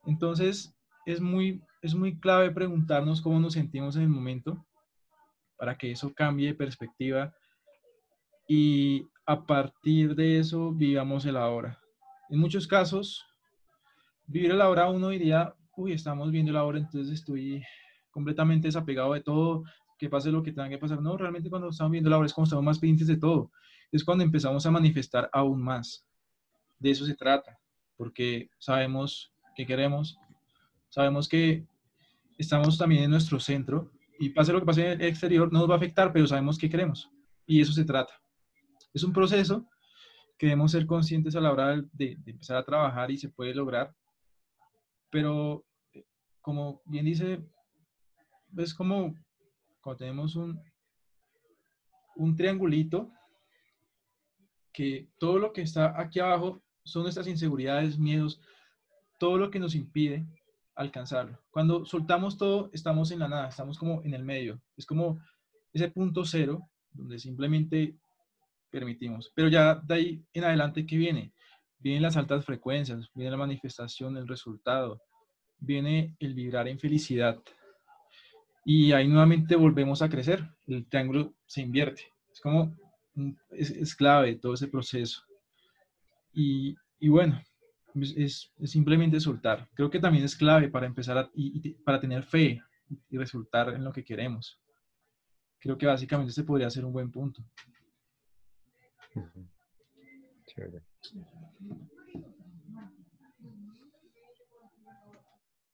[0.06, 0.74] Entonces,
[1.06, 4.66] es muy, es muy clave preguntarnos cómo nos sentimos en el momento
[5.58, 7.34] para que eso cambie de perspectiva
[8.48, 11.80] y a partir de eso vivamos el ahora.
[12.30, 13.26] En muchos casos,
[14.26, 17.64] vivir el ahora uno diría, uy, estamos viendo el ahora, entonces estoy
[18.12, 19.64] completamente desapegado de todo,
[19.98, 21.02] que pase lo que tenga que pasar.
[21.02, 23.52] No, realmente cuando estamos viendo el ahora es cuando estamos más pendientes de todo.
[23.92, 26.06] Es cuando empezamos a manifestar aún más.
[26.80, 27.60] De eso se trata,
[27.96, 30.18] porque sabemos que queremos,
[30.90, 31.66] sabemos que
[32.38, 35.70] estamos también en nuestro centro y pase lo que pase en el exterior, no nos
[35.70, 37.10] va a afectar, pero sabemos qué queremos.
[37.46, 38.14] Y eso se trata.
[38.94, 39.68] Es un proceso
[40.38, 43.94] que debemos ser conscientes a la hora de, empezar a trabajar y se puede lograr.
[45.14, 45.64] Pero,
[46.42, 47.40] como bien dice,
[48.58, 49.14] es como
[49.80, 50.60] cuando tenemos un,
[52.16, 53.12] un triangulito,
[54.74, 58.42] que todo lo que está aquí abajo son nuestras inseguridades, miedos,
[59.20, 60.26] todo lo que nos impide
[60.74, 61.40] alcanzarlo.
[61.52, 64.60] Cuando soltamos todo, estamos en la nada, estamos como en el medio.
[64.76, 65.22] Es como
[65.74, 67.96] ese punto cero donde simplemente
[68.72, 69.32] permitimos.
[69.36, 71.34] Pero ya de ahí en adelante, ¿qué viene?
[71.84, 75.02] Vienen las altas frecuencias, viene la manifestación, el resultado,
[75.60, 77.38] viene el vibrar en felicidad.
[78.64, 82.04] Y ahí nuevamente volvemos a crecer, el triángulo se invierte.
[82.32, 82.74] Es como,
[83.50, 85.24] es, clave todo ese proceso.
[86.32, 87.42] Y, y bueno,
[87.96, 89.68] es, simplemente soltar.
[89.74, 92.62] Creo que también es clave para empezar a, y, para tener fe
[93.10, 94.58] y resultar en lo que queremos.
[95.60, 97.44] Creo que básicamente este podría ser un buen punto.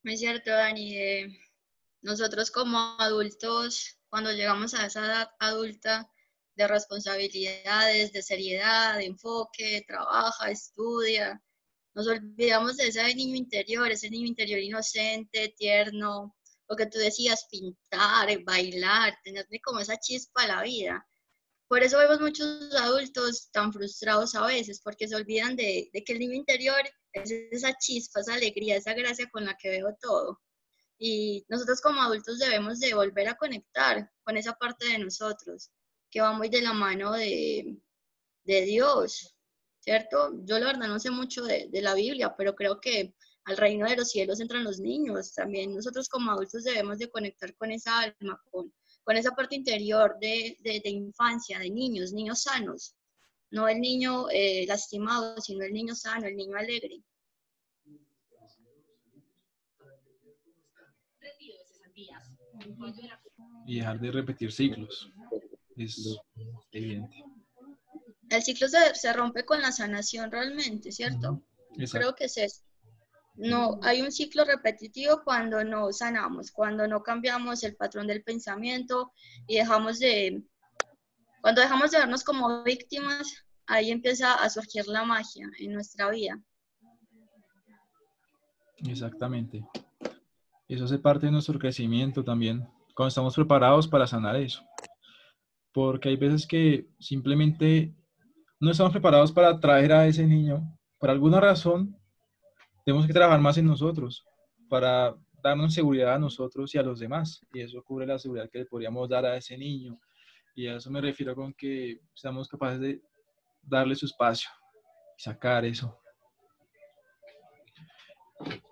[0.04, 1.38] Es cierto, Dani.
[2.02, 6.10] nosotros como adultos, cuando llegamos a esa edad adulta
[6.56, 11.42] de responsabilidades, de seriedad, de enfoque, trabaja, estudia,
[11.94, 16.36] nos olvidamos de ese niño interior, ese niño interior inocente, tierno,
[16.68, 21.08] lo que tú decías, pintar, bailar, tenerle como esa chispa a la vida.
[21.70, 26.14] Por eso vemos muchos adultos tan frustrados a veces, porque se olvidan de, de que
[26.14, 26.82] el niño interior
[27.14, 30.42] es esa chispa, esa alegría, esa gracia con la que veo todo.
[30.98, 35.70] Y nosotros como adultos debemos de volver a conectar con esa parte de nosotros,
[36.12, 37.78] que va muy de la mano de,
[38.44, 39.36] de Dios,
[39.80, 40.32] ¿cierto?
[40.44, 43.14] Yo la verdad no sé mucho de, la Biblia, pero creo que
[43.46, 45.34] al reino de los cielos entran los niños.
[45.34, 48.74] También nosotros como adultos debemos de conectar con esa alma, con,
[49.10, 52.96] con esa parte interior de, de, infancia, de niños, niños sanos.
[53.50, 57.02] No el niño eh, lastimado, sino el niño sano, el niño alegre.
[63.66, 65.12] Y dejar de repetir ciclos.
[65.76, 66.16] Es
[66.72, 67.24] evidente.
[68.30, 71.44] el ciclo se, se rompe con la sanación realmente, ¿cierto?
[71.80, 71.98] Exacto.
[71.98, 72.62] Creo que es eso.
[73.42, 79.14] No, hay un ciclo repetitivo cuando no sanamos, cuando no cambiamos el patrón del pensamiento
[79.48, 80.44] y dejamos de,
[81.42, 86.38] cuando dejamos de vernos como víctimas, ahí empieza a surgir la magia en nuestra vida.
[88.86, 89.66] Exactamente.
[90.68, 94.62] Eso hace parte de nuestro crecimiento también, cuando estamos preparados para sanar eso.
[95.72, 97.96] Porque hay veces que simplemente
[98.60, 100.78] no estamos preparados para traer a ese niño.
[100.98, 101.99] Por alguna razón,
[102.90, 104.26] tenemos que trabajar más en nosotros
[104.68, 107.46] para darnos seguridad a nosotros y a los demás.
[107.54, 110.00] Y eso cubre la seguridad que le podríamos dar a ese niño.
[110.56, 113.00] Y a eso me refiero con que seamos capaces de
[113.62, 114.50] darle su espacio
[115.16, 115.96] y sacar eso.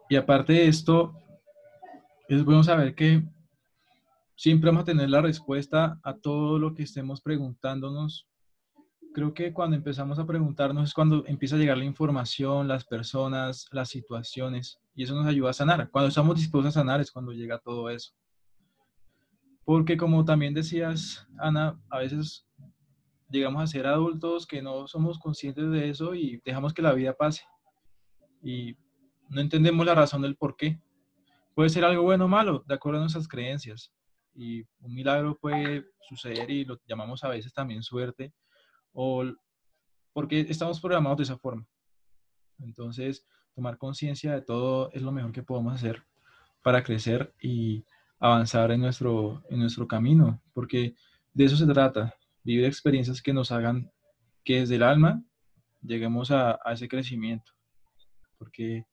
[0.10, 1.14] Y aparte de esto,
[2.28, 3.22] es bueno saber que
[4.36, 8.28] siempre vamos a tener la respuesta a todo lo que estemos preguntándonos.
[9.18, 13.66] Creo que cuando empezamos a preguntarnos es cuando empieza a llegar la información, las personas,
[13.72, 15.90] las situaciones, y eso nos ayuda a sanar.
[15.90, 18.14] Cuando estamos dispuestos a sanar es cuando llega todo eso.
[19.66, 22.46] Porque como también decías, Ana, a veces
[23.32, 27.16] llegamos a ser adultos que no somos conscientes de eso y dejamos que la vida
[27.18, 27.44] pase.
[28.44, 28.78] Y
[29.30, 30.80] no entendemos la razón del por qué.
[31.56, 33.92] Puede ser algo bueno o malo, de acuerdo a nuestras creencias.
[34.36, 38.32] Y un milagro puede suceder y lo llamamos a veces también suerte,
[38.94, 39.24] o
[40.14, 41.68] porque estamos programados de esa forma.
[42.60, 46.04] Entonces, tomar conciencia de todo es lo mejor que podemos hacer
[46.64, 47.84] para crecer y
[48.20, 50.96] avanzar en nuestro, en nuestro camino, porque
[51.34, 53.92] de eso se trata, vivir experiencias que nos hagan
[54.44, 55.24] que desde el alma
[55.82, 57.52] lleguemos a, a ese crecimiento,
[58.38, 58.86] porque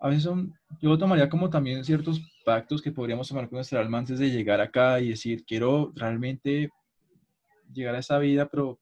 [0.00, 0.30] a veces
[0.80, 4.60] yo tomaría como también ciertos pactos que podríamos tomar con nuestra alma antes de llegar
[4.60, 6.70] acá y decir, quiero realmente
[7.72, 8.78] llegar a esa vida, pero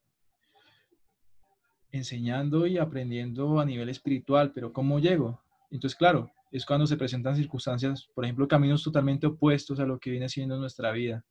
[1.96, 5.40] enseñando y aprendiendo a nivel espiritual, pero ¿cómo llego?
[5.70, 10.10] Entonces, claro, es cuando se presentan circunstancias, por ejemplo, caminos totalmente opuestos a lo que
[10.10, 11.24] viene siendo nuestra vida,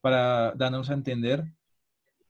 [0.00, 1.44] para darnos a entender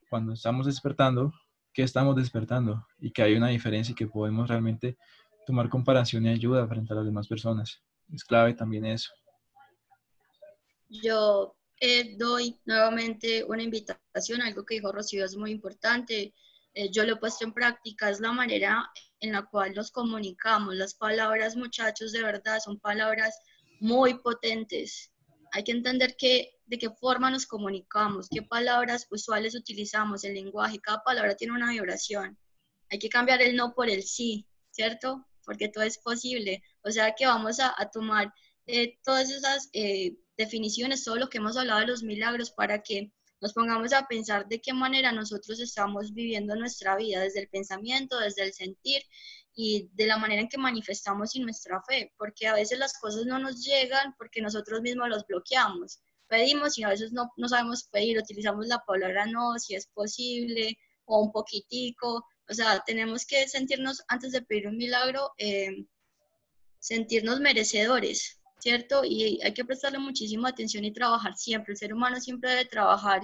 [0.09, 1.33] cuando estamos despertando
[1.73, 4.97] que estamos despertando y que hay una diferencia y que podemos realmente
[5.45, 7.81] tomar comparación y ayuda frente a las demás personas.
[8.13, 9.11] Es clave también eso.
[10.89, 16.33] Yo eh, doy nuevamente una invitación, algo que dijo Rocío es muy importante.
[16.79, 20.75] Eh, yo lo he puesto en práctica, es la manera en la cual nos comunicamos.
[20.75, 23.37] Las palabras, muchachos, de verdad, son palabras
[23.81, 25.11] muy potentes.
[25.51, 30.79] Hay que entender que, de qué forma nos comunicamos, qué palabras usuales utilizamos, el lenguaje.
[30.79, 32.37] Cada palabra tiene una vibración.
[32.89, 35.25] Hay que cambiar el no por el sí, ¿cierto?
[35.49, 36.63] porque todo es posible.
[36.83, 38.31] O sea que vamos a, tomar
[38.67, 43.11] eh, todas esas eh, definiciones, todo lo que hemos hablado de los milagros, para que
[43.41, 48.19] nos pongamos a pensar de qué manera nosotros estamos viviendo nuestra vida, desde el pensamiento,
[48.19, 49.01] desde el sentir
[49.53, 53.39] y de la manera en que manifestamos nuestra fe, porque a veces las cosas no
[53.39, 55.99] nos llegan porque nosotros mismos los bloqueamos.
[56.27, 60.77] Pedimos y a veces no, no sabemos pedir, utilizamos la palabra no, si es posible,
[61.05, 65.85] o un poquitico, o sea, tenemos que sentirnos, antes de pedir un milagro, eh,
[66.79, 69.03] sentirnos merecedores, ¿cierto?
[69.05, 71.73] Y hay que prestarle muchísima atención y trabajar siempre.
[71.73, 73.21] El ser humano siempre debe trabajar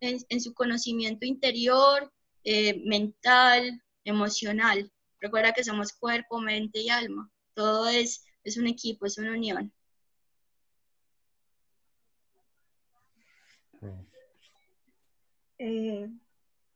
[0.00, 2.12] en, su conocimiento interior,
[2.44, 4.90] eh, mental, emocional.
[5.20, 7.30] Recuerda que somos cuerpo, mente y alma.
[7.54, 9.72] Todo es, es un equipo, es una unión.
[15.58, 16.08] Eh,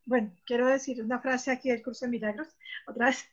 [0.04, 2.48] bueno, quiero decir una frase aquí del curso de milagros,
[2.86, 3.24] otra vez.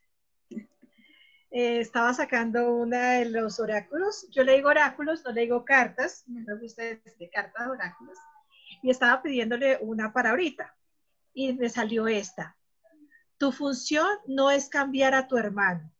[1.51, 4.27] Eh, estaba sacando una de los oráculos.
[4.29, 8.17] Yo le digo oráculos, no le digo cartas, me gusta de cartas, oráculos.
[8.83, 10.75] Y estaba pidiéndole una para ahorita.
[11.33, 12.55] Y me salió esta.
[13.37, 15.91] Tu función no es cambiar a tu hermano,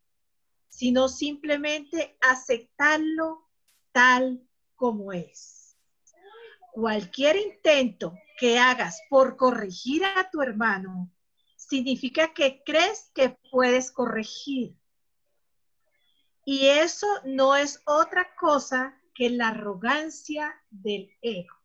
[0.68, 3.48] sino simplemente aceptarlo
[3.92, 4.44] tal
[4.76, 5.78] como es.
[6.74, 11.12] Cualquier intento que hagas por corregir a tu hermano
[11.56, 14.76] significa que crees que puedes corregir.
[16.52, 21.56] Y eso no es otra cosa que la arrogancia del ego.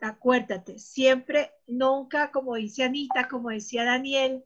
[0.00, 4.44] Acuérdate, siempre, nunca, como dice Anita, como decía Daniel,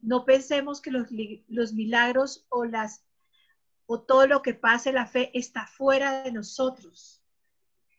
[0.00, 1.08] no pensemos que los,
[1.48, 3.04] los milagros o, las,
[3.84, 7.22] o todo lo que pase la fe está fuera de nosotros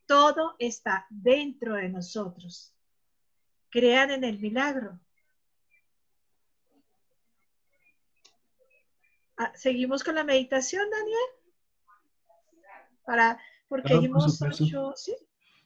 [0.06, 2.76] todo está dentro de nosotros.
[3.70, 5.00] Crean en el milagro.
[8.92, 9.23] Ah,
[9.56, 11.18] Seguimos con la meditación, Daniel.
[13.06, 14.64] Para, porque Claro, por hemos supuesto.
[14.64, 15.16] ocho, ¿sí?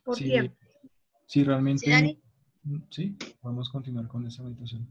[0.03, 0.55] Por Sí, tiempo.
[1.25, 2.19] sí, realmente
[2.63, 4.85] Mm, Sí, podemos continuar con esa meditación.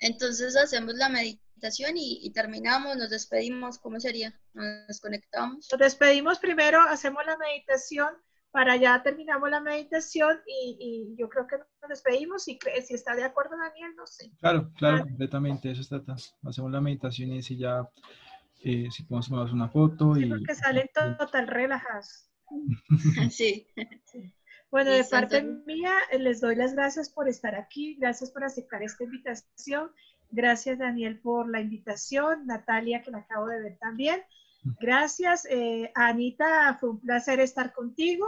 [0.00, 3.78] Entonces hacemos la meditación y, y terminamos, nos despedimos.
[3.78, 4.34] ¿Cómo sería?
[4.52, 5.68] Nos desconectamos.
[5.70, 8.08] Nos despedimos primero, hacemos la meditación,
[8.54, 12.46] para allá terminamos la meditación y, y yo creo que nos despedimos.
[12.46, 14.30] Y cre- si está de acuerdo, Daniel, no sé.
[14.38, 15.08] Claro, claro, Vale.
[15.10, 16.14] completamente, eso trata.
[16.44, 17.88] Hacemos la meditación y si ya,
[18.62, 20.28] eh, si podemos tomarnos una foto Sí, y...
[20.28, 20.88] porque salen
[21.18, 22.30] total relajados.
[23.30, 23.66] Sí.
[24.70, 28.82] Bueno, de parte mía, eh, les doy las gracias por estar aquí, gracias por aceptar
[28.84, 29.90] esta invitación,
[30.30, 34.22] gracias Daniel por la invitación, Natalia que la acabo de ver también,
[34.80, 38.26] gracias eh, Anita, fue un placer estar contigo,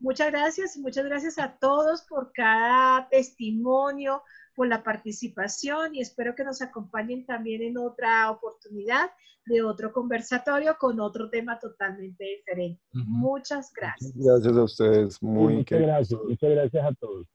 [0.00, 4.22] muchas gracias y muchas gracias a todos por cada testimonio,
[4.54, 9.10] por la participación y espero que nos acompañen también en otra oportunidad
[9.46, 12.80] de otro conversatorio con otro tema totalmente diferente.
[12.94, 14.12] Ujú, Muchas gracias.
[14.14, 15.88] Gracias a ustedes, Sí, muy muchas queridos.
[15.88, 17.26] gracias, muchas gracias a todos.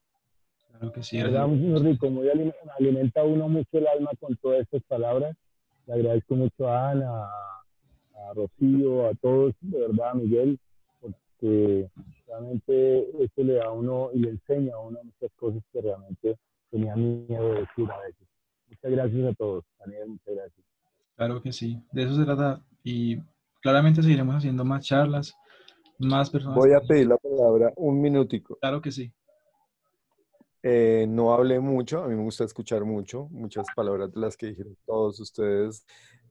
[0.72, 4.62] Claro que sí, verdad, muy rico, muy alime- alimenta uno mucho el alma con todas
[4.62, 5.36] estas palabras.
[5.86, 7.28] Le agradezco mucho a Ana,
[8.28, 10.60] a, Rocío, a todos, de verdad, a Miguel,
[11.00, 11.90] porque
[12.28, 16.38] realmente esto le da a uno y le enseña a uno muchas cosas que realmente
[16.70, 18.28] tenía miedo de decir a veces.
[18.68, 20.66] Muchas gracias a todos, Daniel, muchas gracias.
[21.16, 23.18] Claro que sí, de eso se trata y
[23.62, 25.36] claramente seguiremos haciendo más charlas,
[25.98, 26.58] más personas.
[26.58, 28.58] Voy a pedir la palabra un minutico.
[28.62, 29.12] Claro que sí.
[30.62, 34.48] Eh, no hablé mucho, a mí me gusta escuchar mucho, muchas palabras de las que
[34.48, 35.86] dijeron todos ustedes.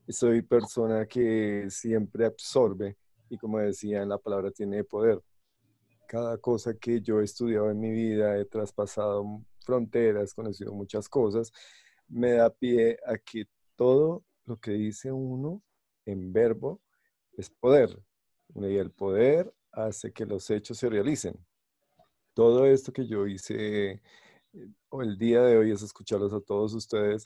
[0.08, 2.96] Soy persona que siempre absorbe
[3.28, 5.20] y como decían, la palabra tiene poder.
[6.06, 11.52] Cada cosa que yo he estudiado en mi vida, he traspasado fronteras, conocido muchas cosas,
[12.08, 13.46] me da pie a que
[13.76, 15.62] todo lo que dice uno
[16.06, 16.80] en verbo
[17.36, 18.02] es poder.
[18.54, 21.38] Y el poder hace que los hechos se realicen
[22.38, 24.00] todo esto que yo hice eh,
[24.92, 27.24] el día de hoy es escucharlos a todos ustedes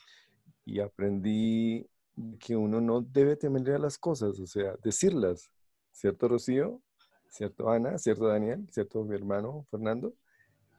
[0.64, 1.86] y aprendí
[2.40, 5.50] que uno no debe temerle a las cosas, o sea, decirlas.
[5.92, 6.82] ¿Cierto, Rocío?
[7.28, 7.98] ¿Cierto, Ana?
[7.98, 8.66] ¿Cierto, Daniel?
[8.70, 10.14] ¿Cierto, mi hermano Fernando?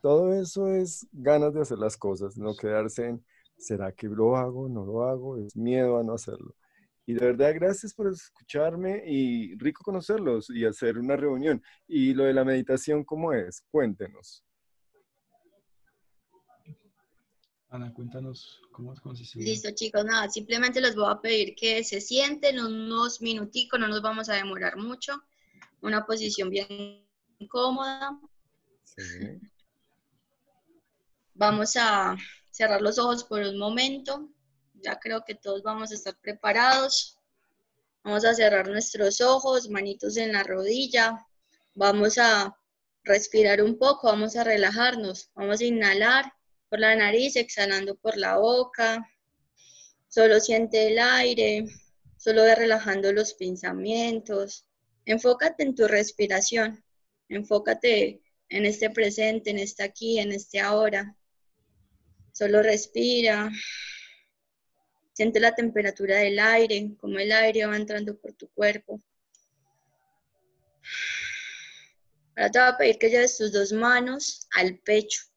[0.01, 3.25] Todo eso es ganas de hacer las cosas, no quedarse en,
[3.57, 4.69] ¿será que lo hago?
[4.69, 5.38] ¿No lo hago?
[5.38, 6.55] Es miedo a no hacerlo.
[7.05, 11.61] Y de verdad, gracias por escucharme y rico conocerlos y hacer una reunión.
[11.88, 13.61] Y lo de la meditación, ¿cómo es?
[13.71, 14.43] Cuéntenos.
[17.74, 19.39] Ana, cuéntanos cómo consiste.
[19.39, 24.03] Listo, chicos, nada, simplemente les voy a pedir que se sienten unos minuticos, no nos
[24.03, 25.24] vamos a demorar mucho.
[25.82, 27.03] Una posición bien
[27.49, 28.19] cómoda.
[28.84, 29.39] Sí.
[31.34, 32.15] Vamos a
[32.51, 34.30] cerrar los ojos por un momento.
[34.76, 37.17] Ya creo que todos vamos a estar preparados.
[38.03, 41.26] Vamos a cerrar nuestros ojos, manitos en la rodilla.
[41.74, 42.55] Vamos a
[43.03, 45.32] respirar un poco, vamos a relajarnos.
[45.34, 46.34] Vamos a inhalar
[46.74, 49.07] por la nariz, exhalando por la boca.
[50.07, 51.65] Solo siente el aire,
[52.17, 54.65] solo ve relajando los pensamientos.
[55.05, 56.84] Enfócate en tu respiración,
[57.30, 61.15] enfócate en este presente, en este aquí, en este ahora.
[62.32, 63.51] Solo respira.
[65.13, 68.99] Siente la temperatura del aire, como el aire va entrando por tu cuerpo.
[72.35, 75.32] Ahora te voy a pedir que lleves tus dos manos al pecho.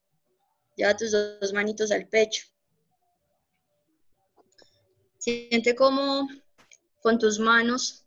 [0.76, 2.46] Lleva tus dos manitos al pecho.
[5.18, 6.28] Siente cómo
[7.00, 8.04] con tus manos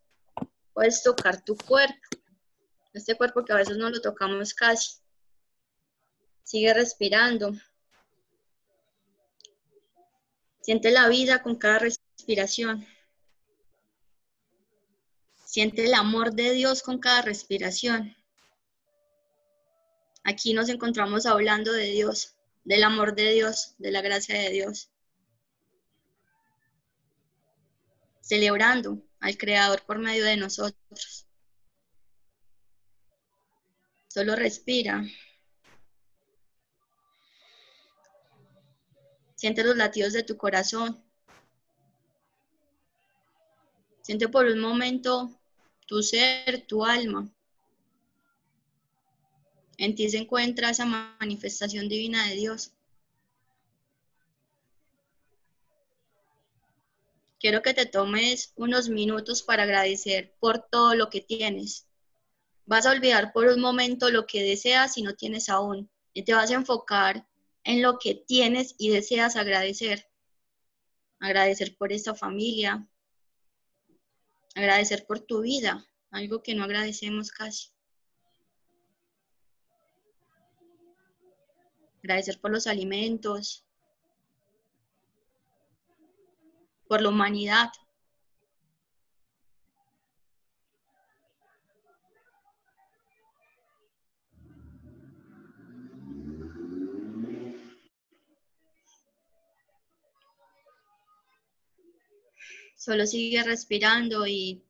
[0.73, 1.99] puedes tocar tu cuerpo.
[2.93, 4.99] Este cuerpo que a veces no lo tocamos casi.
[6.43, 7.53] Sigue respirando.
[10.61, 12.85] Siente la vida con cada respiración.
[15.43, 18.15] Siente el amor de Dios con cada respiración.
[20.23, 24.91] Aquí nos encontramos hablando de Dios, del amor de Dios, de la gracia de Dios.
[28.21, 31.27] Celebrando al Creador por medio de nosotros.
[34.07, 35.03] Solo respira.
[39.35, 41.01] Siente los latidos de tu corazón.
[44.01, 45.39] Siente por un momento
[45.85, 47.31] tu ser, tu alma.
[49.79, 52.73] En ti se encuentra esa manifestación divina de Dios.
[57.39, 61.87] Quiero que te tomes unos minutos para agradecer por todo lo que tienes.
[62.65, 65.89] Vas a olvidar por un momento lo que deseas y no tienes aún.
[66.11, 67.25] Y te vas a enfocar
[67.63, 70.09] en lo que tienes y deseas agradecer.
[71.21, 72.85] Agradecer por esta familia.
[74.55, 77.69] Agradecer por tu vida, algo que no agradecemos casi.
[82.03, 83.65] Agradecer por los alimentos,
[86.87, 87.69] por la humanidad.
[102.75, 104.63] Solo sigue respirando y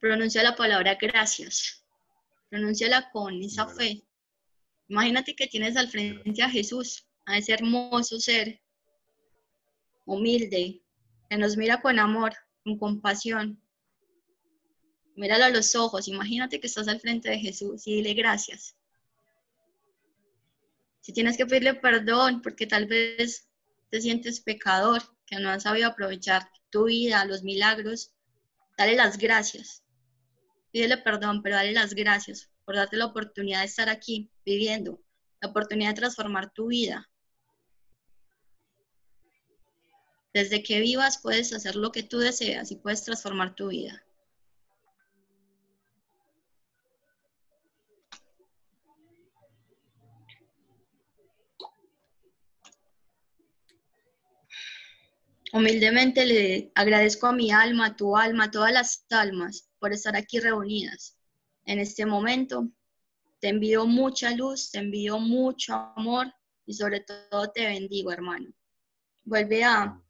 [0.00, 1.84] pronuncia la palabra gracias.
[2.48, 4.04] Pronúnciala con esa fe.
[4.88, 8.60] Imagínate que tienes al frente a Jesús, a ese hermoso ser,
[10.04, 10.82] humilde,
[11.30, 13.60] que nos mira con amor, con compasión.
[15.16, 18.76] Míralo a los ojos, imagínate que estás al frente de Jesús y dile gracias.
[21.00, 23.48] Si tienes que pedirle perdón porque tal vez
[23.90, 28.12] te sientes pecador, que no has sabido aprovechar tu vida, los milagros,
[28.76, 29.82] dale las gracias.
[30.72, 35.00] Pídele perdón, pero dale las gracias por darte la oportunidad de estar aquí viviendo,
[35.40, 37.10] la oportunidad de transformar tu vida.
[40.32, 44.04] Desde que vivas puedes hacer lo que tú deseas y puedes transformar tu vida.
[55.52, 60.16] Humildemente le agradezco a mi alma, a tu alma, a todas las almas por estar
[60.16, 61.16] aquí reunidas.
[61.66, 62.68] En este momento
[63.40, 66.32] te envío mucha luz, te envío mucho amor
[66.66, 68.52] y sobre todo te bendigo, hermano.
[69.24, 70.00] Vuelve a,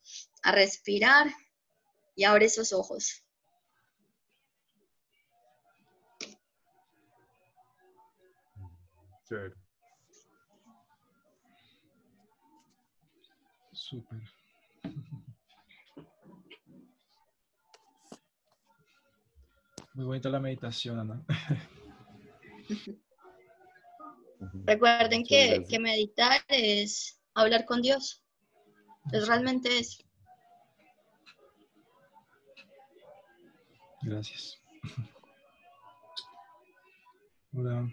[0.42, 1.28] a respirar
[2.16, 3.24] y abre esos ojos.
[13.72, 14.20] Súper.
[19.94, 21.24] Muy bonita la meditación, Ana.
[24.66, 28.22] Recuerden que, que, meditar es hablar con Dios.
[29.12, 30.02] Es realmente eso.
[34.02, 34.60] Gracias.
[37.54, 37.88] Ahora,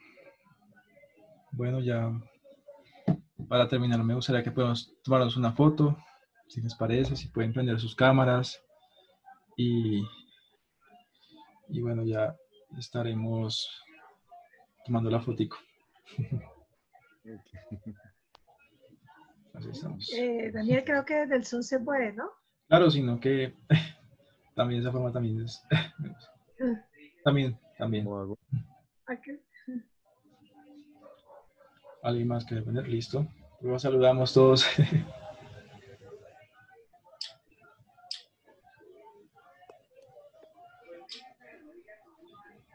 [1.52, 2.12] bueno, ya
[3.48, 5.98] para terminar, me gustaría que podamos tomarnos una foto,
[6.48, 8.64] si les parece, si pueden prender sus cámaras
[9.56, 10.02] y
[11.72, 12.36] y bueno, ya
[12.78, 13.70] estaremos
[14.86, 15.58] tomando la fotico.
[19.54, 20.14] Así estamos.
[20.14, 22.30] Eh, Daniel, creo que desde el Zoom se puede, ¿no?
[22.68, 23.56] Claro, sino que
[24.56, 25.64] también esa forma también es...
[27.24, 28.08] también, también.
[32.04, 32.88] ¿Alguien más quiere poner?
[32.88, 33.28] Listo.
[33.62, 34.66] Luego saludamos todos.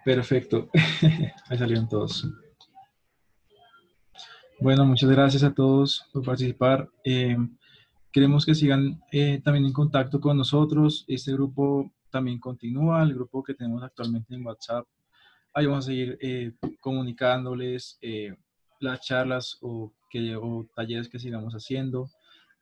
[0.07, 0.71] Perfecto.
[1.49, 2.29] Ahí salieron todos.
[4.61, 6.89] Bueno, muchas gracias a todos por participar.
[7.03, 7.37] Eh,
[8.13, 11.05] queremos que sigan eh, también en contacto con nosotros.
[11.09, 14.87] Este grupo también continúa, el grupo que tenemos actualmente en WhatsApp.
[15.53, 17.99] Ahí vamos a seguir eh, comunicándoles
[18.79, 22.09] las charlas o, que, o talleres que sigamos haciendo.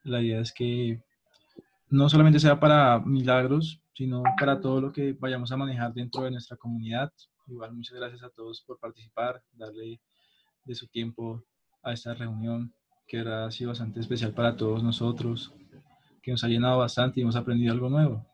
[0.03, 0.99] La idea es que
[1.91, 6.31] no solamente sea para milagros, sino para todo lo que vayamos a manejar dentro de
[6.31, 7.13] nuestra comunidad,
[7.47, 10.01] Igual muchas gracias a todos por participar, darle
[10.65, 11.45] de su tiempo
[11.83, 12.75] a esta reunión
[13.07, 15.53] que ha sido bastante especial para todos nosotros,
[16.23, 18.27] que nos ha llenado bastante y hemos aprendido algo nuevo.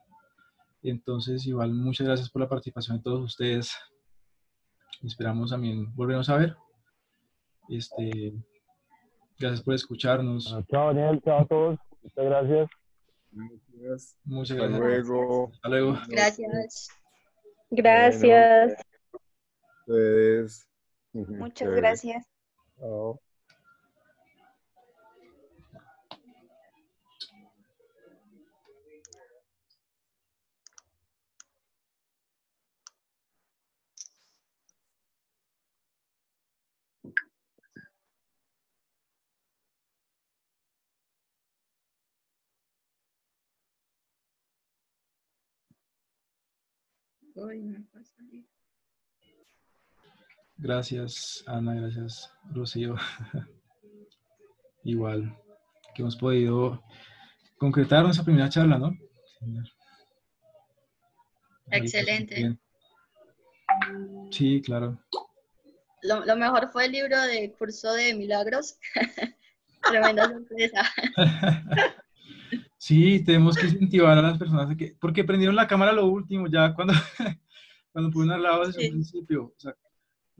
[0.83, 3.77] Entonces, igual muchas gracias por la participación de todos ustedes.
[5.03, 6.57] Esperamos también volvernos a ver.
[7.69, 8.33] Este,
[9.39, 10.57] gracias por escucharnos.
[10.71, 11.21] Chao, Daniel.
[11.25, 11.79] Chao a todos.
[12.03, 12.71] Muchas gracias.
[14.25, 14.73] Muchas gracias.
[14.73, 15.51] Hasta luego.
[15.53, 15.99] Hasta luego.
[16.09, 16.89] Gracias.
[17.71, 18.90] Gracias.
[21.13, 22.25] Muchas gracias.
[47.63, 48.45] me va a salir.
[50.63, 52.95] Gracias, Ana, gracias, Rocío.
[54.85, 55.35] Igual
[55.95, 56.83] que hemos podido
[57.57, 58.95] concretar nuestra primera charla, ¿no?
[61.71, 62.59] Excelente.
[64.31, 64.99] Sí, claro.
[66.03, 68.79] Lo, lo, mejor fue el libro de curso de milagros.
[69.83, 70.83] Tremenda sorpresa.
[72.77, 76.75] sí, tenemos que incentivar a las personas que, porque prendieron la cámara lo último, ya
[76.75, 76.93] cuando,
[77.93, 78.91] cuando pudieron al lado desde sí.
[78.91, 79.45] principio.
[79.45, 79.75] O sea,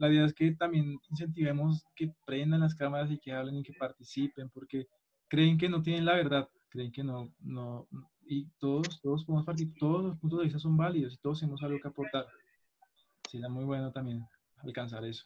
[0.01, 3.73] la idea es que también incentivemos que prendan las cámaras y que hablen y que
[3.73, 4.87] participen, porque
[5.27, 7.87] creen que no tienen la verdad, creen que no, no,
[8.25, 11.61] y todos, todos podemos participar, todos los puntos de vista son válidos y todos tenemos
[11.61, 12.25] algo que aportar.
[13.29, 14.25] Sería muy bueno también
[14.63, 15.23] alcanzar eso.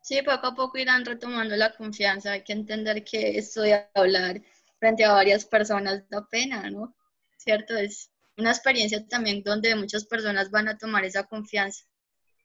[0.00, 2.32] Sí, poco a poco irán retomando la confianza.
[2.32, 4.40] Hay que entender que esto de hablar
[4.78, 6.94] frente a varias personas da pena, ¿no?
[7.36, 7.76] ¿Cierto?
[7.76, 11.84] Es una experiencia también donde muchas personas van a tomar esa confianza.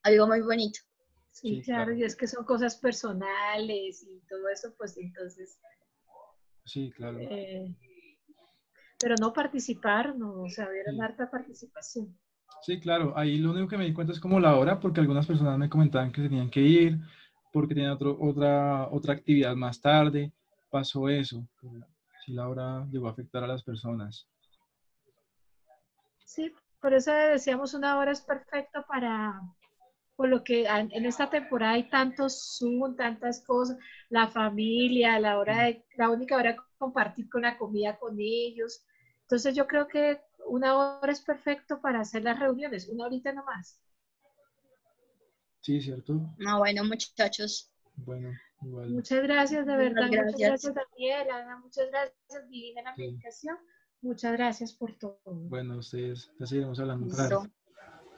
[0.02, 0.80] Algo muy bonito.
[1.32, 5.58] Sí, claro, y es que son cosas personales y todo eso, pues entonces.
[6.66, 7.18] Sí, claro.
[7.20, 7.74] Eh,
[9.00, 12.16] pero no participar, no, o sea, hubiera harta participación.
[12.62, 15.26] Sí, claro, ahí lo único que me di cuenta es como la hora, porque algunas
[15.26, 17.00] personas me comentaban que tenían que ir,
[17.52, 20.32] porque tenían otro, otra, otra actividad más tarde,
[20.70, 21.48] pasó eso.
[22.24, 24.28] Sí, la hora llegó a afectar a las personas.
[26.24, 29.42] Sí, por eso decíamos una hora es perfecta para,
[30.22, 33.76] por lo que en esta temporada hay tantos Zoom, tantas cosas,
[34.08, 38.86] la familia, la hora de, la única hora de compartir con la comida con ellos.
[39.24, 43.82] Entonces yo creo que una hora es perfecto para hacer las reuniones, una horita nomás.
[45.62, 46.14] Sí, ¿cierto?
[46.38, 47.74] No, bueno, muchachos.
[47.96, 48.30] Bueno,
[48.62, 48.92] igual.
[48.92, 50.06] Muchas gracias, de verdad.
[50.06, 51.58] Muchas gracias, Daniela.
[51.64, 53.58] Muchas gracias, Divina, la medicación.
[54.02, 55.20] Muchas gracias por todo.
[55.26, 57.08] Bueno, ustedes, ya seguiremos hablando.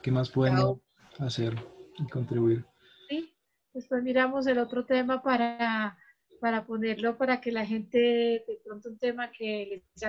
[0.02, 0.58] ¿Qué más pueden
[1.18, 1.56] hacer
[1.98, 2.64] y contribuir?
[3.08, 3.32] Sí,
[3.72, 5.98] después miramos el otro tema para,
[6.40, 10.02] para ponerlo, para que la gente, de pronto un tema que les